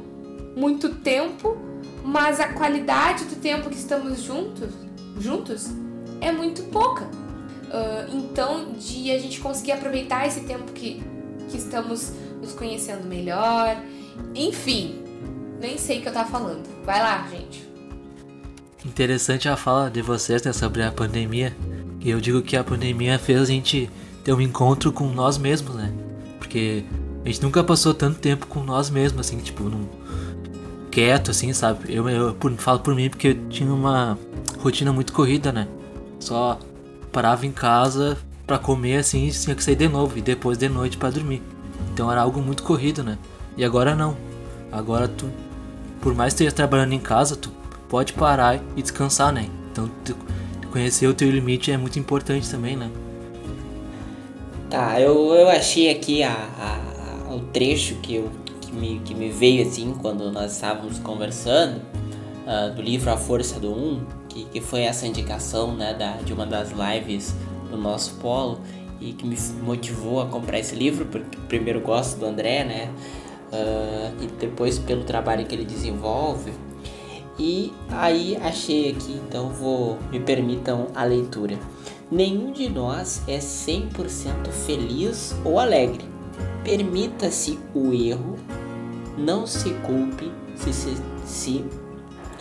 muito 0.55 0.95
tempo, 0.95 1.57
mas 2.03 2.39
a 2.39 2.47
qualidade 2.47 3.25
do 3.25 3.35
tempo 3.35 3.69
que 3.69 3.75
estamos 3.75 4.21
juntos, 4.21 4.69
juntos 5.19 5.69
é 6.19 6.31
muito 6.31 6.63
pouca. 6.63 7.05
Uh, 7.05 8.15
então, 8.15 8.73
de 8.73 9.11
a 9.11 9.19
gente 9.19 9.39
conseguir 9.39 9.73
aproveitar 9.73 10.25
esse 10.25 10.41
tempo 10.41 10.71
que, 10.71 11.03
que 11.49 11.57
estamos 11.57 12.13
nos 12.41 12.53
conhecendo 12.53 13.05
melhor, 13.05 13.77
enfim, 14.33 15.03
nem 15.59 15.77
sei 15.77 15.99
o 15.99 16.01
que 16.01 16.07
eu 16.07 16.13
tava 16.13 16.29
falando. 16.29 16.63
Vai 16.85 16.99
lá, 16.99 17.27
gente. 17.29 17.67
Interessante 18.85 19.49
a 19.49 19.57
fala 19.57 19.89
de 19.89 20.01
vocês 20.01 20.41
né, 20.43 20.53
sobre 20.53 20.81
a 20.81 20.91
pandemia. 20.91 21.55
Eu 22.03 22.21
digo 22.21 22.41
que 22.41 22.55
a 22.55 22.63
pandemia 22.63 23.19
fez 23.19 23.41
a 23.41 23.45
gente 23.45 23.89
ter 24.23 24.33
um 24.33 24.39
encontro 24.39 24.91
com 24.93 25.07
nós 25.07 25.37
mesmos, 25.37 25.75
né? 25.75 25.91
Porque 26.39 26.85
a 27.27 27.29
gente 27.29 27.43
nunca 27.43 27.61
passou 27.61 27.93
tanto 27.93 28.19
tempo 28.19 28.47
com 28.47 28.63
nós 28.63 28.89
mesmos, 28.89 29.27
assim, 29.27 29.37
tipo, 29.39 29.65
num... 29.65 29.85
quieto, 30.89 31.31
assim, 31.31 31.51
sabe? 31.51 31.93
Eu, 31.93 32.09
eu 32.09 32.35
falo 32.57 32.79
por 32.79 32.95
mim 32.95 33.09
porque 33.09 33.27
eu 33.27 33.49
tinha 33.49 33.69
uma 33.69 34.17
rotina 34.61 34.93
muito 34.93 35.11
corrida, 35.11 35.51
né? 35.51 35.67
só 36.21 36.57
parava 37.11 37.45
em 37.45 37.51
casa 37.51 38.17
para 38.45 38.57
comer 38.57 38.97
assim, 38.97 39.29
tinha 39.29 39.53
que 39.53 39.61
sair 39.61 39.75
de 39.75 39.89
novo 39.89 40.17
e 40.17 40.21
depois 40.21 40.57
de 40.57 40.69
noite 40.69 40.95
para 40.95 41.09
dormir. 41.09 41.41
Então 41.93 42.09
era 42.09 42.21
algo 42.21 42.41
muito 42.41 42.63
corrido, 42.63 43.03
né? 43.03 43.17
E 43.57 43.65
agora 43.65 43.93
não. 43.93 44.15
Agora 44.71 45.05
tu, 45.05 45.29
por 45.99 46.15
mais 46.15 46.33
que 46.33 46.43
esteja 46.43 46.55
trabalhando 46.55 46.93
em 46.93 46.99
casa, 46.99 47.35
tu 47.35 47.51
pode 47.89 48.13
parar 48.13 48.57
e 48.77 48.81
descansar, 48.81 49.33
né? 49.33 49.49
Então 49.69 49.91
tu, 50.05 50.15
conhecer 50.71 51.07
o 51.07 51.13
teu 51.13 51.29
limite 51.29 51.73
é 51.73 51.77
muito 51.77 51.99
importante 51.99 52.49
também, 52.49 52.77
né? 52.77 52.89
Tá, 54.69 54.99
eu, 55.01 55.33
eu 55.33 55.49
achei 55.49 55.89
aqui 55.89 56.23
a, 56.23 56.31
a 56.31 56.96
o 57.29 57.39
trecho 57.51 57.95
que, 57.95 58.15
eu, 58.15 58.29
que, 58.61 58.71
me, 58.71 58.99
que 58.99 59.13
me 59.13 59.29
veio 59.29 59.67
assim 59.67 59.93
quando 59.93 60.31
nós 60.31 60.53
estávamos 60.53 60.99
conversando 60.99 61.81
uh, 62.45 62.73
do 62.73 62.81
livro 62.81 63.11
A 63.11 63.17
Força 63.17 63.59
do 63.59 63.71
Um, 63.71 64.05
que, 64.29 64.45
que 64.45 64.61
foi 64.61 64.81
essa 64.81 65.05
indicação 65.05 65.75
né, 65.75 65.93
da, 65.93 66.17
de 66.17 66.33
uma 66.33 66.45
das 66.45 66.71
lives 66.71 67.35
do 67.69 67.77
nosso 67.77 68.15
polo 68.15 68.59
e 68.99 69.13
que 69.13 69.25
me 69.25 69.37
motivou 69.61 70.21
a 70.21 70.25
comprar 70.25 70.59
esse 70.59 70.75
livro, 70.75 71.05
porque 71.05 71.37
primeiro 71.47 71.81
gosto 71.81 72.19
do 72.19 72.25
André, 72.25 72.63
né? 72.63 72.91
Uh, 73.51 74.23
e 74.23 74.27
depois 74.39 74.77
pelo 74.79 75.03
trabalho 75.03 75.45
que 75.45 75.55
ele 75.55 75.65
desenvolve. 75.65 76.51
E 77.39 77.71
aí 77.89 78.35
achei 78.41 78.89
aqui, 78.89 79.21
então 79.27 79.49
vou 79.49 79.99
me 80.11 80.19
permitam 80.19 80.87
a 80.95 81.03
leitura. 81.03 81.57
Nenhum 82.09 82.51
de 82.51 82.67
nós 82.67 83.21
é 83.27 83.37
100% 83.37 84.49
feliz 84.65 85.35
ou 85.45 85.59
alegre. 85.59 86.16
Permita-se 86.67 87.57
o 87.73 87.93
erro, 87.93 88.35
não 89.17 89.47
se 89.47 89.69
culpe 89.75 90.29
se, 90.53 90.73
se, 90.73 90.97
se 91.23 91.65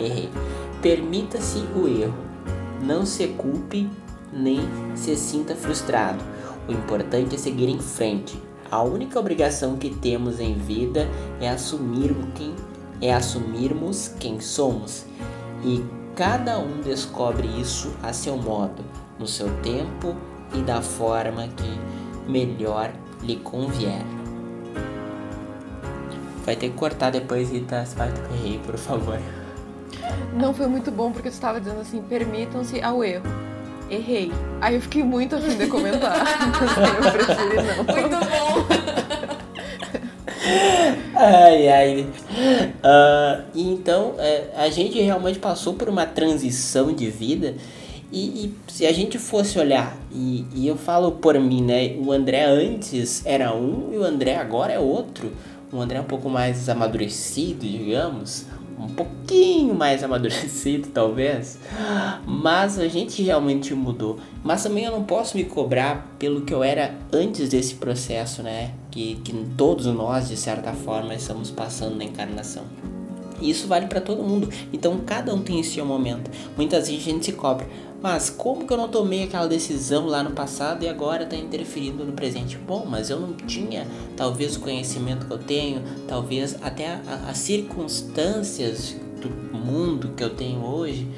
errei. 0.01 0.29
Permita-se 0.83 1.59
o 1.77 1.87
erro, 1.87 2.19
não 2.83 3.07
se 3.07 3.29
culpe 3.29 3.89
nem 4.33 4.59
se 4.97 5.15
sinta 5.15 5.55
frustrado. 5.55 6.25
O 6.67 6.73
importante 6.73 7.37
é 7.37 7.39
seguir 7.39 7.69
em 7.69 7.79
frente. 7.79 8.37
A 8.69 8.83
única 8.83 9.17
obrigação 9.17 9.77
que 9.77 9.91
temos 9.91 10.41
em 10.41 10.55
vida 10.55 11.09
é 11.41 11.49
quem 11.49 12.53
é 13.01 13.15
assumirmos 13.15 14.09
quem 14.19 14.41
somos 14.41 15.05
e 15.63 15.85
cada 16.17 16.59
um 16.59 16.81
descobre 16.81 17.47
isso 17.61 17.95
a 18.03 18.13
seu 18.13 18.37
modo 18.37 18.83
no 19.21 19.27
seu 19.29 19.49
tempo 19.63 20.17
e 20.53 20.63
da 20.63 20.83
forma 20.83 21.47
que 21.47 22.29
melhor 22.29 22.93
lhe 23.23 23.37
convier. 23.37 24.16
Vai 26.47 26.55
ter 26.55 26.71
que 26.71 26.77
cortar 26.77 27.11
depois, 27.11 27.51
Rita, 27.51 27.85
vai 27.97 28.09
errei, 28.33 28.61
por 28.65 28.79
favor. 28.79 29.19
Não 30.33 30.55
foi 30.55 30.69
muito 30.69 30.93
bom 30.93 31.11
porque 31.11 31.29
tu 31.29 31.33
estava 31.33 31.61
dizendo 31.61 31.81
assim, 31.81 32.01
permitam-se 32.01 32.81
ao 32.81 33.03
erro. 33.03 33.25
Errei. 33.91 34.31
Aí 34.61 34.77
eu 34.77 34.81
fiquei 34.81 35.03
muito 35.03 35.35
afim 35.35 35.59
de 35.59 35.67
comentar. 35.67 36.17
eu 37.05 37.13
prefiro 37.13 37.63
não. 37.63 37.77
Muito 37.85 38.17
bom. 38.31 38.67
ai, 41.17 41.69
ai. 41.69 42.07
Uh, 42.79 43.43
então, 43.53 44.15
é, 44.19 44.45
a 44.57 44.69
gente 44.69 45.01
realmente 45.01 45.41
passou 45.41 45.75
por 45.75 45.89
uma 45.89 46.07
transição 46.07 46.93
de 46.93 47.11
vida 47.11 47.57
e, 48.13 48.47
e, 48.47 48.55
se 48.69 48.87
a 48.87 48.93
gente 48.93 49.19
fosse 49.19 49.59
olhar, 49.59 49.97
e, 50.13 50.45
e, 50.55 50.67
eu 50.67 50.77
falo 50.77 51.13
por 51.13 51.39
mim, 51.41 51.63
né? 51.63 51.97
O 51.99 52.13
André 52.13 52.45
antes 52.45 53.27
era 53.27 53.53
um 53.53 53.91
e 53.93 53.99
o 53.99 54.05
André 54.05 54.37
agora 54.37 54.73
é 54.73 54.79
outro. 54.79 55.33
O 55.73 55.81
André 55.81 55.99
é 55.99 56.01
um 56.01 56.05
pouco 56.05 56.29
mais 56.29 56.69
amadurecido, 56.69 57.67
digamos. 57.67 58.47
Um 58.79 58.89
pouquinho 58.89 59.75
mais 59.75 60.03
amadurecido, 60.05 60.89
talvez. 60.89 61.59
Mas 62.27 62.79
a 62.79 62.89
gente 62.89 63.23
realmente 63.23 63.75
mudou. 63.75 64.19
Mas 64.45 64.63
também 64.63 64.85
eu 64.85 64.93
não 64.93 65.05
posso 65.05 65.37
me 65.37 65.45
cobrar 65.45 66.15
pelo 66.19 66.43
que 66.43 66.55
eu 66.55 66.63
era 66.63 66.95
antes 67.13 67.49
desse 67.49 67.75
processo, 67.75 68.43
né? 68.43 68.73
Que, 68.91 69.17
que 69.17 69.33
todos 69.57 69.87
nós, 69.87 70.29
de 70.29 70.37
certa 70.37 70.73
forma, 70.73 71.15
estamos 71.15 71.51
passando 71.51 71.97
na 71.97 72.05
encarnação. 72.05 72.65
Isso 73.41 73.67
vale 73.67 73.87
para 73.87 74.01
todo 74.01 74.23
mundo. 74.23 74.49
Então 74.73 74.99
cada 75.05 75.35
um 75.35 75.43
tem 75.43 75.63
seu 75.63 75.85
momento. 75.85 76.31
Muitas 76.57 76.89
vezes 76.89 77.07
a 77.07 77.11
gente 77.11 77.27
se 77.27 77.33
cobra. 77.33 77.67
Mas 78.03 78.29
como 78.29 78.67
que 78.67 78.73
eu 78.73 78.77
não 78.77 78.89
tomei 78.89 79.25
aquela 79.25 79.49
decisão 79.49 80.07
lá 80.07 80.23
no 80.23 80.33
passado 80.33 80.85
e 80.85 80.89
agora 80.89 81.25
está 81.25 81.37
interferindo 81.37 82.05
no 82.05 82.13
presente? 82.13 82.57
Bom, 82.57 82.85
mas 82.85 83.11
eu 83.11 83.19
não 83.19 83.33
tinha 83.33 83.87
talvez 84.17 84.57
o 84.57 84.61
conhecimento 84.61 85.27
que 85.27 85.33
eu 85.33 85.39
tenho, 85.39 85.83
talvez 86.07 86.57
até 86.63 87.01
as 87.29 87.39
circunstâncias 87.39 88.97
do 89.21 89.57
mundo 89.57 90.13
que 90.17 90.23
eu 90.23 90.31
tenho 90.31 90.63
hoje. 90.63 91.09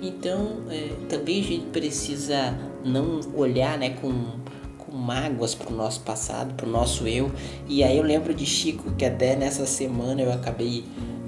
Então 0.00 0.62
é, 0.70 0.90
também 1.08 1.40
a 1.40 1.44
gente 1.44 1.66
precisa 1.66 2.56
não 2.84 3.20
olhar 3.34 3.76
né, 3.76 3.90
com, 3.90 4.12
com 4.78 4.96
mágoas 4.96 5.56
para 5.56 5.72
o 5.72 5.76
nosso 5.76 6.00
passado, 6.00 6.54
para 6.54 6.66
o 6.66 6.70
nosso 6.70 7.06
eu. 7.08 7.32
E 7.66 7.82
aí 7.82 7.98
eu 7.98 8.04
lembro 8.04 8.32
de 8.32 8.46
Chico 8.46 8.92
que 8.92 9.04
até 9.04 9.34
nessa 9.34 9.66
semana 9.66 10.22
eu 10.22 10.32
acabei 10.32 10.84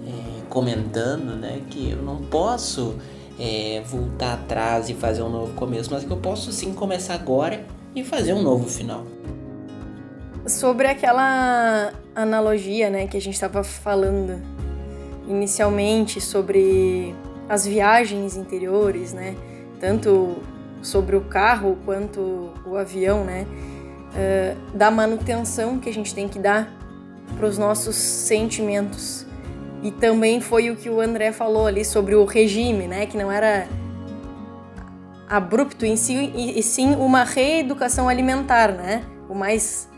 é, 0.06 0.42
comentando 0.48 1.36
né, 1.36 1.62
que 1.68 1.90
eu 1.90 2.02
não 2.02 2.18
posso 2.18 2.94
é, 3.40 3.82
voltar 3.86 4.34
atrás 4.34 4.90
e 4.90 4.94
fazer 4.94 5.22
um 5.22 5.30
novo 5.30 5.54
começo, 5.54 5.90
mas 5.90 6.04
que 6.04 6.10
eu 6.10 6.18
posso 6.18 6.52
sim 6.52 6.74
começar 6.74 7.14
agora 7.14 7.64
e 7.96 8.04
fazer 8.04 8.34
um 8.34 8.42
novo 8.42 8.68
final. 8.68 9.06
Sobre 10.46 10.86
aquela 10.86 11.92
analogia, 12.14 12.90
né, 12.90 13.06
que 13.06 13.16
a 13.16 13.20
gente 13.20 13.34
estava 13.34 13.64
falando 13.64 14.42
inicialmente 15.26 16.20
sobre 16.20 17.14
as 17.48 17.66
viagens 17.66 18.36
interiores, 18.36 19.14
né, 19.14 19.34
tanto 19.80 20.36
sobre 20.82 21.16
o 21.16 21.22
carro 21.22 21.78
quanto 21.84 22.50
o 22.66 22.76
avião, 22.76 23.24
né, 23.24 23.46
uh, 24.10 24.76
da 24.76 24.90
manutenção 24.90 25.78
que 25.78 25.88
a 25.88 25.92
gente 25.92 26.14
tem 26.14 26.28
que 26.28 26.38
dar 26.38 26.70
para 27.36 27.46
os 27.46 27.56
nossos 27.56 27.96
sentimentos 27.96 29.26
e 29.82 29.90
também 29.90 30.40
foi 30.40 30.70
o 30.70 30.76
que 30.76 30.90
o 30.90 31.00
André 31.00 31.32
falou 31.32 31.66
ali 31.66 31.84
sobre 31.84 32.14
o 32.14 32.24
regime, 32.24 32.86
né? 32.86 33.06
Que 33.06 33.16
não 33.16 33.32
era 33.32 33.66
abrupto 35.28 35.86
em 35.86 35.96
si, 35.96 36.32
e 36.34 36.62
sim 36.62 36.94
uma 36.96 37.24
reeducação 37.24 38.08
alimentar, 38.08 38.72
né? 38.72 39.04
O 39.28 39.34
mais 39.34 39.88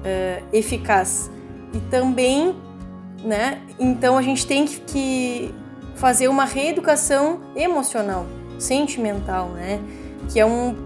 uh, 0.00 0.44
eficaz. 0.52 1.30
E 1.72 1.80
também, 1.90 2.54
né? 3.24 3.60
Então 3.78 4.16
a 4.16 4.22
gente 4.22 4.46
tem 4.46 4.66
que, 4.66 5.52
fazer 5.94 6.28
uma 6.28 6.44
reeducação 6.44 7.40
emocional, 7.56 8.26
sentimental, 8.58 9.48
né? 9.48 9.80
Que 10.28 10.38
é 10.38 10.46
um 10.46 10.76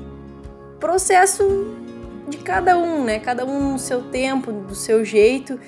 processo 0.78 1.44
de 2.28 2.38
cada 2.38 2.78
um, 2.78 3.04
né? 3.04 3.18
Cada 3.18 3.44
um 3.44 3.72
no 3.72 3.78
seu 3.78 4.02
tempo, 4.02 4.52
do 4.52 4.74
seu 4.74 5.04
jeito, 5.04 5.58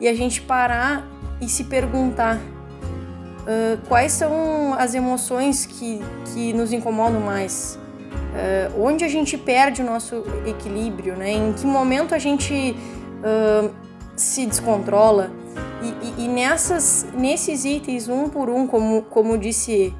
e 0.00 0.06
a 0.06 0.14
gente 0.14 0.40
parar 0.40 1.06
e 1.40 1.48
se 1.48 1.64
perguntar 1.64 2.36
uh, 2.36 3.78
quais 3.88 4.12
são 4.12 4.74
as 4.74 4.94
emoções 4.94 5.66
que, 5.66 6.00
que 6.32 6.52
nos 6.52 6.72
incomodam 6.72 7.20
mais, 7.20 7.78
uh, 8.12 8.82
onde 8.82 9.04
a 9.04 9.08
gente 9.08 9.36
perde 9.38 9.82
o 9.82 9.84
nosso 9.84 10.22
equilíbrio, 10.46 11.16
né? 11.16 11.32
em 11.32 11.52
que 11.52 11.66
momento 11.66 12.14
a 12.14 12.18
gente 12.18 12.76
uh, 13.24 13.70
se 14.16 14.46
descontrola. 14.46 15.30
E, 15.82 16.22
e, 16.22 16.24
e, 16.24 16.28
nessas, 16.28 17.06
nesses 17.14 17.64
itens, 17.64 18.06
um 18.06 18.28
por 18.28 18.50
um, 18.50 18.66
como, 18.66 19.02
como 19.02 19.38
disse 19.38 19.94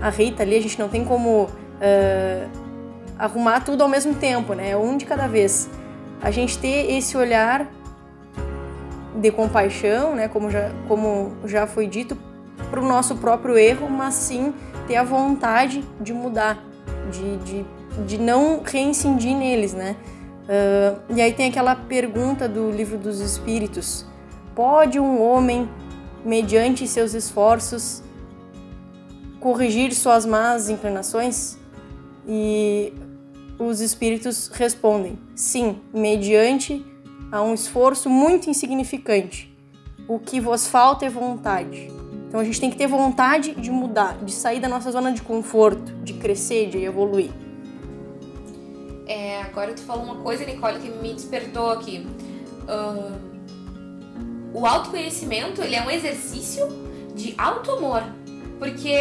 a 0.00 0.08
Rita 0.08 0.44
ali, 0.44 0.56
a 0.56 0.62
gente 0.62 0.78
não 0.78 0.88
tem 0.88 1.04
como 1.04 1.48
arrumar 3.18 3.60
tudo 3.60 3.82
ao 3.82 3.88
mesmo 3.88 4.14
tempo, 4.14 4.54
né? 4.54 4.76
Um 4.76 4.96
de 4.96 5.04
cada 5.04 5.26
vez. 5.26 5.68
A 6.22 6.30
gente 6.30 6.58
ter 6.58 6.92
esse 6.92 7.16
olhar 7.16 7.68
de 9.18 9.30
compaixão, 9.32 10.14
né, 10.14 10.28
como 10.28 10.50
já, 10.50 10.70
como 10.86 11.32
já 11.44 11.66
foi 11.66 11.86
dito, 11.86 12.16
para 12.70 12.80
o 12.80 12.86
nosso 12.86 13.16
próprio 13.16 13.58
erro, 13.58 13.88
mas 13.90 14.14
sim 14.14 14.54
ter 14.86 14.96
a 14.96 15.04
vontade 15.04 15.84
de 16.00 16.12
mudar, 16.12 16.62
de, 17.10 17.36
de, 17.38 17.66
de 18.06 18.18
não 18.18 18.62
reincidir 18.64 19.36
neles, 19.36 19.72
né? 19.72 19.96
Uh, 20.44 21.14
e 21.14 21.20
aí 21.20 21.32
tem 21.32 21.48
aquela 21.50 21.74
pergunta 21.74 22.48
do 22.48 22.70
livro 22.70 22.96
dos 22.96 23.20
Espíritos: 23.20 24.06
pode 24.54 24.98
um 24.98 25.22
homem, 25.22 25.68
mediante 26.24 26.86
seus 26.86 27.12
esforços, 27.12 28.02
corrigir 29.40 29.92
suas 29.94 30.24
más 30.24 30.70
inclinações? 30.70 31.58
E 32.26 32.94
os 33.58 33.80
Espíritos 33.80 34.48
respondem: 34.48 35.18
sim, 35.34 35.80
mediante 35.92 36.84
a 37.30 37.42
um 37.42 37.54
esforço 37.54 38.08
muito 38.08 38.48
insignificante. 38.48 39.54
O 40.06 40.18
que 40.18 40.40
vos 40.40 40.66
falta 40.66 41.04
é 41.04 41.10
vontade. 41.10 41.90
Então 42.28 42.40
a 42.40 42.44
gente 42.44 42.60
tem 42.60 42.70
que 42.70 42.76
ter 42.76 42.86
vontade 42.86 43.54
de 43.54 43.70
mudar, 43.70 44.18
de 44.18 44.32
sair 44.32 44.60
da 44.60 44.68
nossa 44.68 44.90
zona 44.90 45.12
de 45.12 45.22
conforto, 45.22 45.92
de 46.02 46.14
crescer, 46.14 46.68
de 46.68 46.78
evoluir. 46.78 47.30
É, 49.06 49.40
agora 49.42 49.72
tu 49.72 49.80
falou 49.80 50.04
uma 50.04 50.16
coisa, 50.16 50.44
Nicole, 50.44 50.78
que 50.78 50.90
me 50.90 51.14
despertou 51.14 51.70
aqui. 51.70 52.06
Uh, 52.64 53.28
o 54.52 54.66
autoconhecimento 54.66 55.62
ele 55.62 55.74
é 55.74 55.82
um 55.82 55.90
exercício 55.90 56.68
de 57.14 57.34
auto-amor, 57.38 58.02
porque 58.58 58.94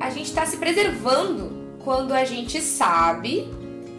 a 0.00 0.10
gente 0.10 0.26
está 0.26 0.44
se 0.44 0.56
preservando 0.56 1.68
quando 1.84 2.12
a 2.12 2.24
gente 2.24 2.60
sabe 2.60 3.48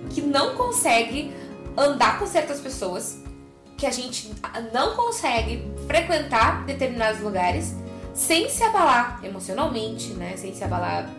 que 0.09 0.21
não 0.21 0.55
consegue 0.55 1.31
andar 1.77 2.19
com 2.19 2.25
certas 2.25 2.59
pessoas, 2.59 3.18
que 3.79 3.85
a 3.85 3.91
gente 3.91 4.29
não 4.73 4.93
consegue 4.93 5.65
frequentar 5.87 6.65
determinados 6.65 7.21
lugares 7.21 7.73
sem 8.13 8.49
se 8.49 8.61
abalar 8.61 9.21
emocionalmente, 9.23 10.09
né? 10.09 10.35
Sem 10.35 10.53
se 10.53 10.61
abalar 10.63 11.09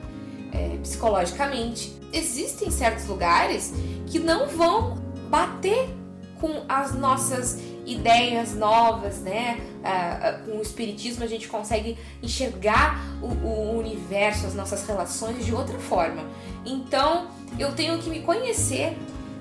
é, 0.53 0.77
psicologicamente. 0.83 1.97
Existem 2.13 2.71
certos 2.71 3.07
lugares 3.07 3.73
que 4.07 4.19
não 4.19 4.47
vão 4.47 4.97
bater 5.31 5.89
com 6.39 6.65
as 6.69 6.95
nossas 6.95 7.59
ideias 7.87 8.55
novas, 8.55 9.21
né? 9.21 9.61
com 10.45 10.59
o 10.59 10.63
espiritismo 10.63 11.25
a 11.25 11.27
gente 11.27 11.49
consegue 11.49 11.97
enxergar 12.23 13.01
o, 13.23 13.27
o 13.27 13.79
universo, 13.79 14.47
as 14.47 14.55
nossas 14.55 14.87
relações 14.87 15.47
de 15.47 15.55
outra 15.55 15.79
forma. 15.79 16.23
Então 16.65 17.29
eu 17.59 17.73
tenho 17.73 17.99
que 17.99 18.11
me 18.11 18.21
conhecer. 18.21 18.97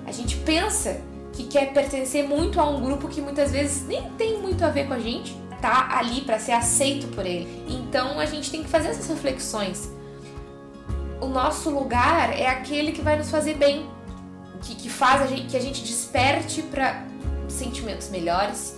A 0.06 0.12
gente 0.12 0.36
pensa 0.36 1.02
que 1.32 1.44
quer 1.44 1.72
pertencer 1.72 2.26
muito 2.26 2.60
a 2.60 2.68
um 2.68 2.80
grupo 2.80 3.08
que 3.08 3.20
muitas 3.20 3.52
vezes 3.52 3.86
nem 3.86 4.10
tem 4.10 4.38
muito 4.40 4.64
a 4.64 4.68
ver 4.68 4.86
com 4.86 4.94
a 4.94 4.98
gente, 4.98 5.34
tá 5.60 5.98
ali 5.98 6.22
para 6.22 6.38
ser 6.38 6.52
aceito 6.52 7.06
por 7.08 7.24
ele. 7.24 7.64
Então 7.68 8.18
a 8.18 8.26
gente 8.26 8.50
tem 8.50 8.62
que 8.62 8.68
fazer 8.68 8.88
essas 8.88 9.06
reflexões. 9.06 9.90
O 11.20 11.26
nosso 11.26 11.70
lugar 11.70 12.38
é 12.38 12.46
aquele 12.46 12.92
que 12.92 13.02
vai 13.02 13.16
nos 13.16 13.30
fazer 13.30 13.54
bem, 13.54 13.88
que, 14.62 14.74
que 14.74 14.88
faz 14.88 15.22
a 15.22 15.26
gente, 15.26 15.46
que 15.48 15.56
a 15.56 15.60
gente 15.60 15.82
desperte 15.82 16.62
para 16.62 17.04
sentimentos 17.48 18.08
melhores. 18.08 18.76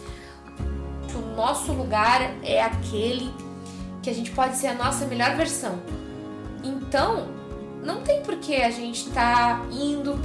O 1.14 1.36
nosso 1.36 1.72
lugar 1.72 2.20
é 2.42 2.62
aquele 2.62 3.32
que 4.02 4.10
a 4.10 4.14
gente 4.14 4.30
pode 4.32 4.56
ser 4.56 4.68
a 4.68 4.74
nossa 4.74 5.06
melhor 5.06 5.36
versão. 5.36 5.80
Então, 6.64 7.28
não 7.82 8.02
tem 8.02 8.22
por 8.22 8.36
que 8.36 8.56
a 8.56 8.70
gente 8.70 9.10
tá 9.10 9.64
indo 9.70 10.16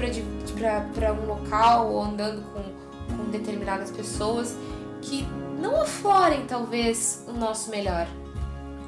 para 0.93 1.13
um 1.13 1.25
local 1.25 1.91
ou 1.91 2.03
andando 2.03 2.43
com, 2.53 3.15
com 3.15 3.31
determinadas 3.31 3.89
pessoas 3.89 4.55
que 5.01 5.25
não 5.59 5.81
aflorem 5.81 6.45
talvez 6.47 7.23
o 7.27 7.33
nosso 7.33 7.69
melhor. 7.71 8.07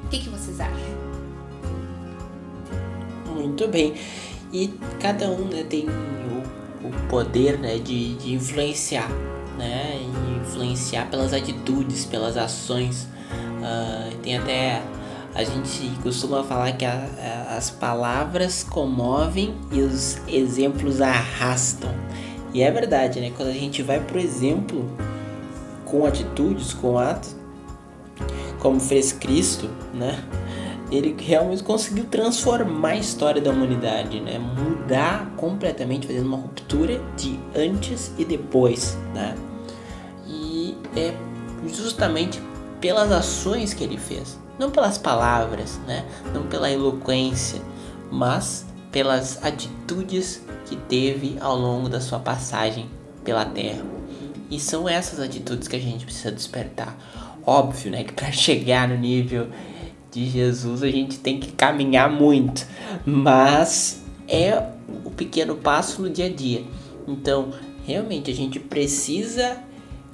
O 0.04 0.08
que, 0.08 0.20
que 0.20 0.28
vocês 0.28 0.60
acham? 0.60 1.10
Muito 3.26 3.66
bem. 3.68 3.94
E 4.52 4.68
cada 5.00 5.28
um 5.28 5.44
né, 5.46 5.64
tem 5.68 5.86
o, 5.88 6.86
o 6.88 7.08
poder 7.08 7.58
né, 7.58 7.78
de, 7.78 8.14
de 8.16 8.34
influenciar, 8.34 9.08
né? 9.56 10.00
Influenciar 10.42 11.08
pelas 11.10 11.32
atitudes, 11.32 12.04
pelas 12.04 12.36
ações. 12.36 13.08
Uh, 13.60 14.16
tem 14.18 14.36
até 14.38 14.82
a 15.34 15.44
gente 15.44 15.90
costuma 16.02 16.42
falar 16.42 16.72
que 16.72 16.84
a, 16.84 17.08
a, 17.50 17.56
as 17.56 17.70
palavras 17.70 18.64
comovem 18.64 19.54
e 19.70 19.80
os 19.80 20.18
exemplos 20.26 21.00
arrastam. 21.00 21.94
E 22.52 22.62
é 22.62 22.70
verdade, 22.70 23.20
né? 23.20 23.32
Quando 23.36 23.48
a 23.48 23.54
gente 23.54 23.82
vai 23.82 24.00
pro 24.00 24.18
exemplo 24.18 24.90
com 25.84 26.04
atitudes, 26.04 26.72
com 26.72 26.98
atos, 26.98 27.36
como 28.58 28.80
fez 28.80 29.12
Cristo, 29.12 29.68
né? 29.94 30.22
Ele 30.90 31.14
realmente 31.16 31.62
conseguiu 31.62 32.04
transformar 32.06 32.90
a 32.90 32.96
história 32.96 33.40
da 33.40 33.52
humanidade, 33.52 34.20
né? 34.20 34.36
Mudar 34.38 35.32
completamente, 35.36 36.08
fazendo 36.08 36.26
uma 36.26 36.38
ruptura 36.38 37.00
de 37.16 37.38
antes 37.54 38.12
e 38.18 38.24
depois, 38.24 38.98
né? 39.14 39.36
E 40.26 40.76
é 40.96 41.14
justamente 41.68 42.42
pelas 42.80 43.12
ações 43.12 43.72
que 43.72 43.84
ele 43.84 43.96
fez 43.96 44.40
não 44.60 44.70
pelas 44.70 44.98
palavras, 44.98 45.80
né? 45.86 46.04
não 46.34 46.42
pela 46.42 46.70
eloquência, 46.70 47.62
mas 48.12 48.66
pelas 48.92 49.42
atitudes 49.42 50.44
que 50.66 50.76
teve 50.76 51.38
ao 51.40 51.56
longo 51.56 51.88
da 51.88 51.98
sua 51.98 52.18
passagem 52.18 52.86
pela 53.24 53.46
Terra. 53.46 53.82
E 54.50 54.60
são 54.60 54.86
essas 54.86 55.18
atitudes 55.18 55.66
que 55.66 55.76
a 55.76 55.80
gente 55.80 56.04
precisa 56.04 56.30
despertar. 56.30 56.94
Óbvio, 57.46 57.90
né, 57.90 58.04
que 58.04 58.12
para 58.12 58.30
chegar 58.32 58.86
no 58.86 58.98
nível 58.98 59.48
de 60.10 60.28
Jesus 60.28 60.82
a 60.82 60.90
gente 60.90 61.18
tem 61.18 61.40
que 61.40 61.52
caminhar 61.52 62.10
muito, 62.10 62.66
mas 63.06 64.02
é 64.28 64.62
o 65.04 65.10
pequeno 65.10 65.56
passo 65.56 66.02
no 66.02 66.10
dia 66.10 66.26
a 66.26 66.32
dia. 66.32 66.64
Então, 67.08 67.54
realmente 67.86 68.30
a 68.30 68.34
gente 68.34 68.60
precisa 68.60 69.56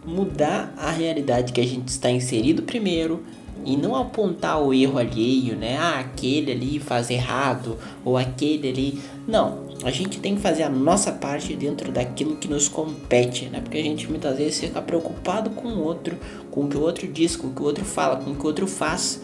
mudar 0.05 0.73
a 0.77 0.93
realidade 0.93 1.53
que 1.53 1.61
a 1.61 1.67
gente 1.67 1.89
está 1.89 2.09
inserido 2.09 2.63
primeiro, 2.63 3.25
e 3.65 3.77
não 3.77 3.97
apontar 3.97 4.63
o 4.63 4.73
erro 4.73 4.99
alheio, 4.99 5.57
né? 5.57 5.77
Ah, 5.79 6.01
aquele 6.01 6.53
ali 6.53 6.79
faz 6.79 7.11
errado 7.11 7.77
ou 8.05 8.17
aquele 8.17 8.69
ali. 8.69 9.01
Não, 9.27 9.67
a 9.85 9.91
gente 9.91 10.21
tem 10.21 10.37
que 10.37 10.41
fazer 10.41 10.63
a 10.63 10.69
nossa 10.69 11.13
parte 11.13 11.55
dentro 11.55 11.93
daquilo 11.93 12.37
que 12.37 12.49
nos 12.49 12.69
compete, 12.69 13.47
né? 13.47 13.61
Porque 13.61 13.79
a 13.79 13.83
gente 13.83 14.09
muitas 14.09 14.39
vezes 14.39 14.61
fica 14.61 14.81
preocupado 14.81 15.51
com 15.51 15.69
o 15.69 15.83
outro, 15.83 16.17
com 16.51 16.65
o 16.65 16.69
que 16.69 16.77
o 16.77 16.81
outro 16.81 17.07
diz, 17.09 17.37
com 17.37 17.49
o 17.49 17.53
que 17.53 17.63
o 17.63 17.65
outro 17.65 17.85
fala, 17.85 18.17
com 18.17 18.31
o 18.31 18.35
que 18.35 18.43
o 18.43 18.47
outro 18.47 18.67
faz, 18.67 19.21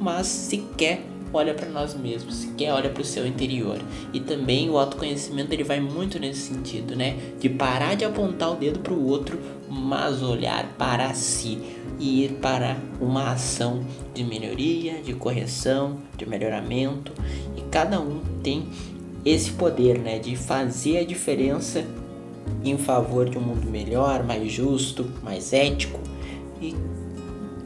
mas 0.00 0.26
sequer 0.26 1.02
olha 1.32 1.54
para 1.54 1.68
nós 1.68 1.94
mesmos, 1.94 2.36
sequer 2.36 2.72
olha 2.72 2.90
para 2.90 3.00
o 3.00 3.04
seu 3.04 3.26
interior. 3.26 3.78
E 4.12 4.20
também 4.20 4.68
o 4.68 4.76
autoconhecimento 4.76 5.52
ele 5.52 5.64
vai 5.64 5.80
muito 5.80 6.18
nesse 6.18 6.52
sentido, 6.52 6.94
né? 6.94 7.16
De 7.40 7.48
parar 7.48 7.94
de 7.94 8.04
apontar 8.04 8.52
o 8.52 8.56
dedo 8.56 8.80
para 8.80 8.92
o 8.92 9.06
outro, 9.06 9.38
mas 9.68 10.22
olhar 10.22 10.74
para 10.76 11.14
si 11.14 11.58
e 11.98 12.24
ir 12.24 12.32
para 12.34 12.76
uma 13.00 13.32
ação 13.32 13.84
de 14.14 14.24
melhoria, 14.24 15.02
de 15.02 15.14
correção, 15.14 15.98
de 16.16 16.26
melhoramento. 16.26 17.12
E 17.56 17.60
cada 17.70 18.00
um 18.00 18.20
tem 18.42 18.66
esse 19.24 19.50
poder, 19.52 19.98
né, 19.98 20.18
de 20.18 20.36
fazer 20.36 20.98
a 20.98 21.04
diferença 21.04 21.84
em 22.64 22.76
favor 22.76 23.28
de 23.28 23.38
um 23.38 23.40
mundo 23.40 23.70
melhor, 23.70 24.24
mais 24.24 24.50
justo, 24.50 25.10
mais 25.22 25.52
ético 25.52 26.00
e 26.60 26.74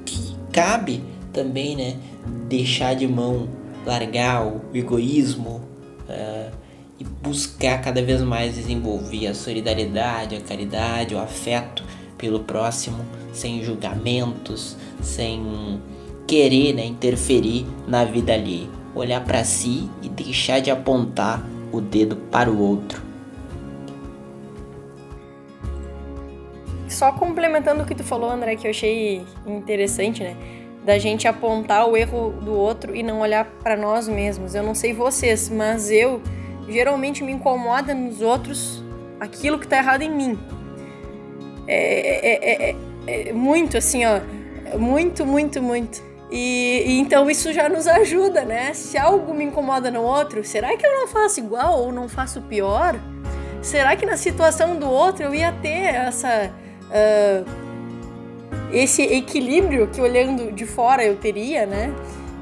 que 0.04 0.36
cabe 0.52 1.02
também, 1.32 1.76
né, 1.76 1.96
deixar 2.48 2.94
de 2.94 3.06
mão, 3.06 3.48
largar 3.84 4.46
o 4.46 4.60
egoísmo 4.74 5.60
uh, 6.08 6.52
e 6.98 7.04
buscar 7.04 7.80
cada 7.82 8.02
vez 8.02 8.22
mais 8.22 8.54
desenvolver 8.54 9.26
a 9.26 9.34
solidariedade, 9.34 10.34
a 10.34 10.40
caridade, 10.40 11.14
o 11.14 11.18
afeto 11.18 11.84
pelo 12.16 12.40
próximo, 12.40 13.04
sem 13.37 13.62
julgamentos, 13.62 14.76
sem 15.03 15.80
querer 16.26 16.72
né, 16.72 16.84
interferir 16.84 17.66
na 17.87 18.05
vida 18.05 18.32
ali, 18.32 18.68
olhar 18.95 19.22
para 19.22 19.45
si 19.45 19.89
e 20.03 20.09
deixar 20.09 20.61
de 20.61 20.70
apontar 20.70 21.45
o 21.70 21.80
dedo 21.80 22.16
para 22.16 22.51
o 22.51 22.59
outro. 22.59 23.03
Só 26.89 27.12
complementando 27.12 27.82
o 27.82 27.87
que 27.87 27.95
tu 27.95 28.03
falou, 28.03 28.30
André, 28.30 28.57
que 28.57 28.66
eu 28.66 28.70
achei 28.70 29.22
interessante, 29.47 30.22
né? 30.22 30.37
Da 30.84 30.99
gente 30.99 31.28
apontar 31.28 31.87
o 31.87 31.97
erro 31.97 32.30
do 32.41 32.53
outro 32.53 32.95
e 32.95 33.03
não 33.03 33.20
olhar 33.20 33.45
para 33.45 33.76
nós 33.76 34.09
mesmos. 34.09 34.55
Eu 34.55 34.62
não 34.62 34.74
sei 34.74 34.95
vocês, 34.95 35.51
mas 35.51 35.91
eu 35.91 36.22
geralmente 36.68 37.22
me 37.22 37.32
incomoda 37.32 37.93
nos 37.93 38.22
outros 38.22 38.82
aquilo 39.20 39.59
que 39.59 39.66
tá 39.66 39.78
errado 39.78 40.03
em 40.03 40.11
mim. 40.11 40.39
É, 41.66 41.76
é, 41.76 42.34
é, 42.34 42.70
é, 42.70 42.76
muito 43.32 43.76
assim, 43.76 44.04
ó. 44.04 44.20
Muito, 44.78 45.24
muito, 45.24 45.62
muito. 45.62 46.02
E, 46.30 46.82
e, 46.86 46.98
então 46.98 47.30
isso 47.30 47.52
já 47.52 47.68
nos 47.68 47.86
ajuda, 47.86 48.44
né? 48.44 48.74
Se 48.74 48.98
algo 48.98 49.32
me 49.32 49.44
incomoda 49.44 49.90
no 49.90 50.02
outro, 50.02 50.42
será 50.44 50.76
que 50.76 50.84
eu 50.84 50.92
não 50.92 51.07
faço 51.07 51.38
igual 51.40 51.80
ou 51.80 51.92
não 51.92 52.09
faço 52.09 52.42
pior? 52.42 52.96
Será 53.62 53.94
que 53.96 54.04
na 54.04 54.16
situação 54.16 54.76
do 54.76 54.88
outro 54.88 55.24
eu 55.24 55.34
ia 55.34 55.52
ter 55.52 55.94
essa. 55.94 56.50
Uh, 56.86 57.66
esse 58.72 59.02
equilíbrio 59.02 59.86
que 59.88 60.00
olhando 60.00 60.52
de 60.52 60.66
fora 60.66 61.04
eu 61.04 61.16
teria, 61.16 61.66
né? 61.66 61.92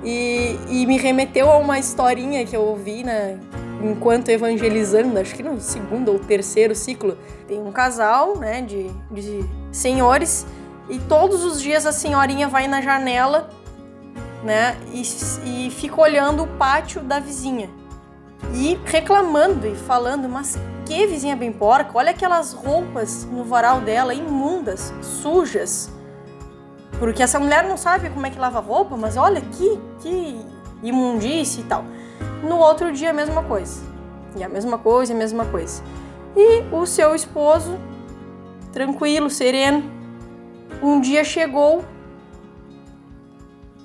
E, 0.02 0.58
e 0.70 0.86
me 0.86 0.98
remeteu 0.98 1.50
a 1.50 1.58
uma 1.58 1.78
historinha 1.78 2.44
que 2.44 2.56
eu 2.56 2.62
ouvi 2.62 3.02
na, 3.04 3.38
enquanto 3.84 4.28
evangelizando, 4.30 5.18
acho 5.18 5.34
que 5.34 5.42
no 5.42 5.60
segundo 5.60 6.12
ou 6.12 6.18
terceiro 6.18 6.74
ciclo, 6.74 7.18
tem 7.46 7.60
um 7.60 7.70
casal, 7.70 8.38
né, 8.38 8.62
de, 8.62 8.90
de 9.10 9.44
senhores, 9.70 10.46
e 10.88 10.98
todos 10.98 11.44
os 11.44 11.60
dias 11.60 11.86
a 11.86 11.92
senhorinha 11.92 12.48
vai 12.48 12.66
na 12.66 12.80
janela, 12.80 13.50
né, 14.42 14.76
e, 14.92 15.02
e 15.46 15.70
fica 15.70 16.00
olhando 16.00 16.44
o 16.44 16.46
pátio 16.46 17.02
da 17.02 17.18
vizinha. 17.18 17.68
E 18.54 18.78
reclamando 18.84 19.66
e 19.66 19.74
falando, 19.74 20.28
mas 20.28 20.58
que 20.84 21.06
vizinha 21.06 21.34
bem 21.34 21.52
porca, 21.52 21.90
olha 21.94 22.10
aquelas 22.10 22.52
roupas 22.52 23.24
no 23.24 23.44
varal 23.44 23.80
dela, 23.80 24.14
imundas, 24.14 24.92
sujas. 25.00 25.90
Porque 26.98 27.22
essa 27.22 27.40
mulher 27.40 27.64
não 27.64 27.76
sabe 27.76 28.10
como 28.10 28.26
é 28.26 28.30
que 28.30 28.38
lava 28.38 28.60
roupa, 28.60 28.96
mas 28.96 29.16
olha 29.16 29.40
que, 29.40 29.80
que 30.00 30.38
imundice 30.82 31.60
e 31.60 31.64
tal. 31.64 31.84
No 32.42 32.58
outro 32.58 32.92
dia, 32.92 33.10
a 33.10 33.12
mesma 33.12 33.42
coisa. 33.42 33.82
E 34.36 34.42
a 34.42 34.48
mesma 34.48 34.78
coisa, 34.78 35.12
a 35.12 35.16
mesma 35.16 35.44
coisa. 35.46 35.82
E 36.36 36.62
o 36.74 36.84
seu 36.86 37.14
esposo, 37.14 37.78
tranquilo, 38.72 39.30
sereno, 39.30 39.84
um 40.82 41.00
dia 41.00 41.22
chegou 41.22 41.84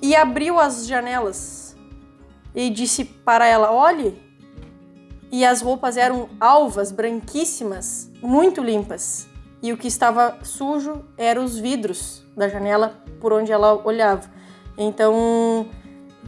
e 0.02 0.14
abriu 0.16 0.58
as 0.58 0.86
janelas 0.86 1.76
e 2.54 2.70
disse 2.70 3.04
para 3.04 3.46
ela: 3.46 3.70
Olhe, 3.70 4.20
e 5.30 5.44
as 5.44 5.62
roupas 5.62 5.96
eram 5.96 6.28
alvas, 6.40 6.90
branquíssimas, 6.90 8.10
muito 8.20 8.60
limpas. 8.60 9.28
E 9.62 9.72
o 9.72 9.76
que 9.76 9.86
estava 9.86 10.38
sujo 10.42 11.04
eram 11.16 11.44
os 11.44 11.58
vidros 11.58 12.24
da 12.36 12.48
janela 12.48 13.00
por 13.20 13.32
onde 13.32 13.52
ela 13.52 13.74
olhava. 13.86 14.28
Então, 14.76 15.68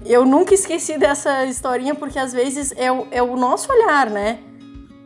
eu 0.04 0.24
nunca 0.24 0.54
esqueci 0.54 0.98
dessa 0.98 1.44
historinha 1.44 1.94
porque 1.94 2.18
às 2.18 2.32
vezes 2.32 2.72
é 2.76 2.90
o, 2.90 3.06
é 3.10 3.22
o 3.22 3.36
nosso 3.36 3.72
olhar, 3.72 4.10
né? 4.10 4.38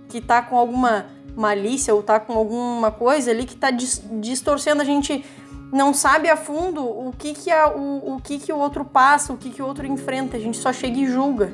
Que 0.08 0.20
tá 0.20 0.40
com 0.42 0.56
alguma 0.56 1.06
malícia 1.36 1.94
ou 1.94 2.02
tá 2.02 2.18
com 2.18 2.32
alguma 2.32 2.90
coisa 2.90 3.30
ali 3.30 3.44
que 3.44 3.56
tá 3.56 3.70
dis 3.70 4.02
distorcendo 4.20 4.80
a 4.80 4.84
gente 4.84 5.22
não 5.72 5.92
sabe 5.92 6.30
a 6.30 6.36
fundo 6.36 6.82
o 6.82 7.12
que 7.16 7.34
que, 7.34 7.50
a, 7.50 7.68
o, 7.68 8.14
o 8.14 8.20
que 8.20 8.38
que 8.38 8.52
o 8.52 8.56
outro 8.56 8.84
passa, 8.84 9.32
o 9.32 9.36
que 9.36 9.50
que 9.50 9.60
o 9.60 9.66
outro 9.66 9.86
enfrenta, 9.86 10.36
a 10.36 10.40
gente 10.40 10.56
só 10.56 10.72
chega 10.72 10.98
e 10.98 11.06
julga, 11.06 11.52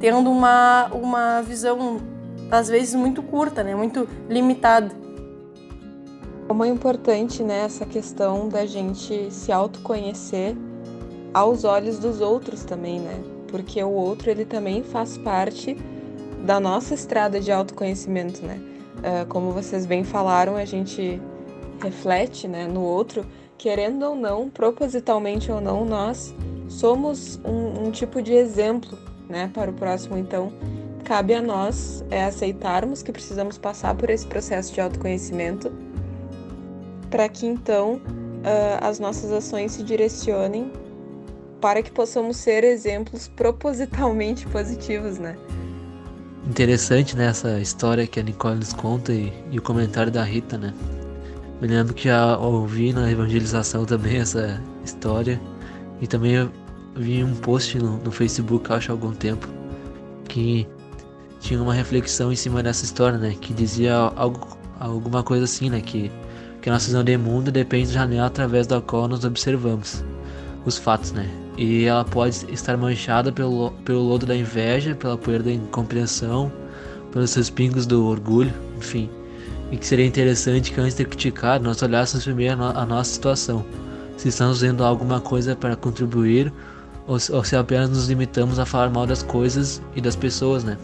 tendo 0.00 0.30
uma, 0.30 0.90
uma 0.92 1.40
visão 1.42 2.00
às 2.50 2.68
vezes 2.68 2.94
muito 2.94 3.22
curta, 3.22 3.62
né, 3.62 3.74
muito 3.74 4.06
limitada. 4.28 4.90
Como 6.46 6.64
é 6.64 6.68
importante, 6.68 7.42
né, 7.42 7.64
essa 7.64 7.86
questão 7.86 8.48
da 8.48 8.66
gente 8.66 9.30
se 9.30 9.50
autoconhecer 9.50 10.54
aos 11.32 11.64
olhos 11.64 11.98
dos 11.98 12.20
outros 12.20 12.64
também, 12.64 13.00
né? 13.00 13.22
Porque 13.48 13.82
o 13.82 13.90
outro 13.90 14.30
ele 14.30 14.44
também 14.44 14.82
faz 14.82 15.16
parte 15.18 15.76
da 16.44 16.58
nossa 16.58 16.94
estrada 16.94 17.40
de 17.40 17.52
autoconhecimento, 17.52 18.44
né? 18.44 18.60
Uh, 18.98 19.26
como 19.28 19.52
vocês 19.52 19.86
bem 19.86 20.04
falaram, 20.04 20.56
a 20.56 20.64
gente 20.64 21.20
reflete, 21.82 22.46
né, 22.46 22.66
no 22.66 22.82
outro, 22.82 23.26
querendo 23.58 24.04
ou 24.04 24.14
não, 24.14 24.48
propositalmente 24.48 25.50
ou 25.50 25.60
não, 25.60 25.84
nós 25.84 26.34
somos 26.68 27.40
um, 27.44 27.86
um 27.86 27.90
tipo 27.90 28.22
de 28.22 28.32
exemplo, 28.32 28.96
né, 29.28 29.50
para 29.52 29.70
o 29.70 29.74
próximo. 29.74 30.16
Então, 30.16 30.52
cabe 31.04 31.34
a 31.34 31.42
nós 31.42 32.04
é 32.10 32.24
aceitarmos 32.24 33.02
que 33.02 33.10
precisamos 33.10 33.58
passar 33.58 33.94
por 33.96 34.08
esse 34.10 34.26
processo 34.26 34.72
de 34.72 34.80
autoconhecimento, 34.80 35.72
para 37.10 37.28
que 37.28 37.46
então 37.46 37.94
uh, 37.94 38.78
as 38.80 38.98
nossas 38.98 39.32
ações 39.32 39.72
se 39.72 39.82
direcionem 39.82 40.70
para 41.62 41.80
que 41.80 41.92
possamos 41.92 42.38
ser 42.38 42.64
exemplos 42.64 43.28
propositalmente 43.28 44.44
positivos, 44.48 45.16
né? 45.18 45.38
Interessante, 46.44 47.16
né, 47.16 47.26
essa 47.26 47.60
história 47.60 48.04
que 48.04 48.18
a 48.18 48.22
Nicole 48.22 48.56
nos 48.56 48.72
conta 48.72 49.12
e, 49.12 49.32
e 49.52 49.58
o 49.58 49.62
comentário 49.62 50.10
da 50.10 50.24
Rita, 50.24 50.58
né? 50.58 50.74
Me 51.60 51.68
lembro 51.68 51.94
que 51.94 52.08
já 52.08 52.36
ouvi 52.36 52.92
na 52.92 53.08
evangelização 53.08 53.84
também 53.84 54.16
essa 54.16 54.60
história 54.84 55.40
e 56.00 56.06
também 56.08 56.50
vi 56.96 57.22
um 57.22 57.36
post 57.36 57.78
no, 57.78 57.98
no 57.98 58.10
Facebook, 58.10 58.72
acho, 58.72 58.90
há 58.90 58.94
algum 58.94 59.12
tempo, 59.12 59.46
que 60.28 60.66
tinha 61.38 61.62
uma 61.62 61.72
reflexão 61.72 62.32
em 62.32 62.36
cima 62.36 62.60
dessa 62.60 62.84
história, 62.84 63.16
né? 63.18 63.36
Que 63.40 63.54
dizia 63.54 63.94
algo, 63.94 64.58
alguma 64.80 65.22
coisa 65.22 65.44
assim, 65.44 65.70
né? 65.70 65.80
Que, 65.80 66.10
que 66.60 66.68
a 66.68 66.72
nossa 66.72 66.86
visão 66.86 67.04
de 67.04 67.16
mundo 67.16 67.52
depende 67.52 67.86
da 67.86 68.00
janela 68.00 68.26
através 68.26 68.66
da 68.66 68.80
qual 68.80 69.06
nós 69.06 69.24
observamos 69.24 70.04
os 70.66 70.76
fatos, 70.76 71.12
né? 71.12 71.41
E 71.56 71.84
ela 71.84 72.04
pode 72.04 72.46
estar 72.50 72.76
manchada 72.76 73.30
pelo, 73.30 73.70
pelo 73.84 74.00
lodo 74.00 74.24
da 74.24 74.34
inveja, 74.34 74.94
pela 74.94 75.18
poeira 75.18 75.44
da 75.44 75.52
incompreensão, 75.52 76.50
pelos 77.12 77.30
seus 77.30 77.50
pingos 77.50 77.86
do 77.86 78.06
orgulho, 78.06 78.52
enfim. 78.78 79.10
E 79.70 79.76
que 79.76 79.86
seria 79.86 80.06
interessante 80.06 80.72
que 80.72 80.80
antes 80.80 80.96
de 80.96 81.04
criticar, 81.04 81.60
nós 81.60 81.82
olhássemos 81.82 82.24
primeiro 82.24 82.62
a, 82.62 82.84
nossa 82.86 83.12
situação. 83.12 83.64
Se 84.16 84.28
estamos 84.28 84.58
fazendo 84.60 84.84
alguma 84.84 85.20
coisa 85.20 85.56
para 85.56 85.76
contribuir 85.76 86.52
ou, 87.06 87.16
ou 87.30 87.44
se 87.44 87.56
apenas 87.56 87.90
nos 87.90 88.08
limitamos 88.08 88.58
a 88.58 88.66
falar 88.66 88.90
mal 88.90 89.06
das 89.06 89.22
coisas 89.22 89.82
e 89.94 90.00
das 90.00 90.16
pessoas, 90.16 90.64
né? 90.64 90.76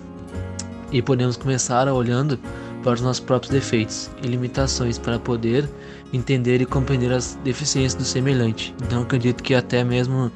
E 0.91 1.03
podemos 1.03 1.37
começar 1.37 1.87
olhando 1.89 2.39
para 2.83 2.95
os 2.95 3.01
nossos 3.01 3.21
próprios 3.21 3.53
defeitos 3.53 4.11
e 4.23 4.27
limitações 4.27 4.99
para 4.99 5.19
poder 5.19 5.69
entender 6.13 6.61
e 6.61 6.67
compreender 6.67 7.13
as 7.13 7.39
deficiências 7.45 7.95
do 7.95 8.05
semelhante. 8.05 8.75
Então 8.83 9.03
acredito 9.03 9.43
que 9.43 9.55
até 9.55 9.85
mesmo 9.85 10.33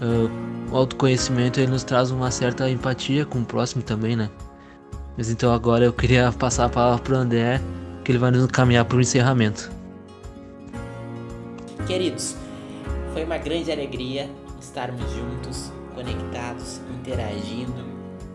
Uh, 0.00 0.72
o 0.72 0.76
autoconhecimento 0.76 1.58
ele 1.58 1.70
nos 1.70 1.84
traz 1.84 2.10
uma 2.10 2.30
certa 2.30 2.68
empatia 2.68 3.24
com 3.24 3.40
o 3.40 3.44
próximo 3.44 3.82
também, 3.82 4.16
né? 4.16 4.30
Mas 5.16 5.30
então 5.30 5.52
agora 5.52 5.84
eu 5.84 5.92
queria 5.92 6.32
passar 6.38 6.66
a 6.66 6.68
palavra 6.68 7.02
para 7.02 7.14
o 7.14 7.16
André, 7.16 7.60
que 8.04 8.12
ele 8.12 8.18
vai 8.18 8.30
nos 8.30 8.46
caminhar 8.46 8.84
para 8.84 8.96
o 8.96 9.00
encerramento. 9.00 9.70
Queridos, 11.86 12.36
foi 13.12 13.24
uma 13.24 13.38
grande 13.38 13.70
alegria 13.70 14.28
estarmos 14.60 15.10
juntos, 15.12 15.72
conectados, 15.94 16.80
interagindo 16.98 17.86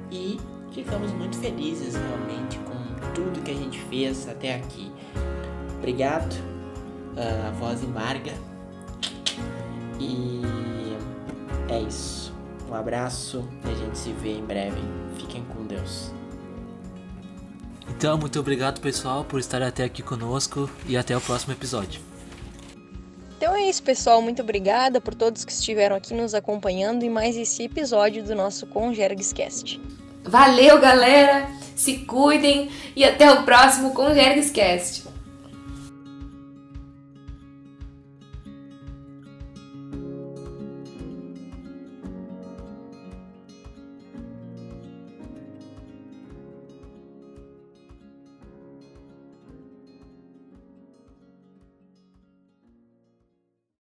e 0.09 0.39
ficamos 0.72 1.12
muito 1.12 1.38
felizes 1.38 1.95
realmente 1.95 2.57
com 2.59 3.14
tudo 3.14 3.43
que 3.43 3.51
a 3.51 3.53
gente 3.53 3.80
fez 3.82 4.28
até 4.28 4.55
aqui. 4.55 4.91
Obrigado, 5.78 6.34
uh, 6.34 7.47
a 7.47 7.51
voz 7.51 7.84
embarga 7.84 8.34
e 9.99 10.41
é 11.72 11.82
isso. 11.82 12.34
Um 12.70 12.74
abraço 12.74 13.48
e 13.66 13.72
a 13.72 13.76
gente 13.76 13.98
se 13.98 14.12
vê 14.14 14.34
em 14.34 14.44
breve. 14.44 14.80
Fiquem 15.18 15.44
com 15.46 15.66
Deus. 15.66 16.12
Então, 17.90 18.18
muito 18.18 18.40
obrigado 18.40 18.80
pessoal 18.80 19.24
por 19.24 19.40
estar 19.40 19.62
até 19.62 19.84
aqui 19.84 20.02
conosco 20.02 20.70
e 20.88 20.96
até 20.96 21.16
o 21.16 21.22
próximo 21.22 21.54
episódio. 21.54 22.02
Então 23.38 23.56
é 23.56 23.68
isso, 23.68 23.82
pessoal. 23.82 24.22
Muito 24.22 24.42
obrigada 24.42 25.02
por 25.02 25.16
todos 25.16 25.44
que 25.44 25.52
estiveram 25.52 25.96
aqui 25.96 26.14
nos 26.14 26.36
acompanhando 26.36 27.04
em 27.04 27.10
mais 27.10 27.36
esse 27.36 27.64
episódio 27.64 28.24
do 28.24 28.36
nosso 28.36 28.68
Conjergscast. 28.68 29.82
Valeu, 30.24 30.80
galera! 30.80 31.50
Se 31.76 31.98
cuidem 32.00 32.70
e 32.96 33.04
até 33.04 33.32
o 33.32 33.44
próximo 33.44 33.96
Conjergscast. 33.96 35.11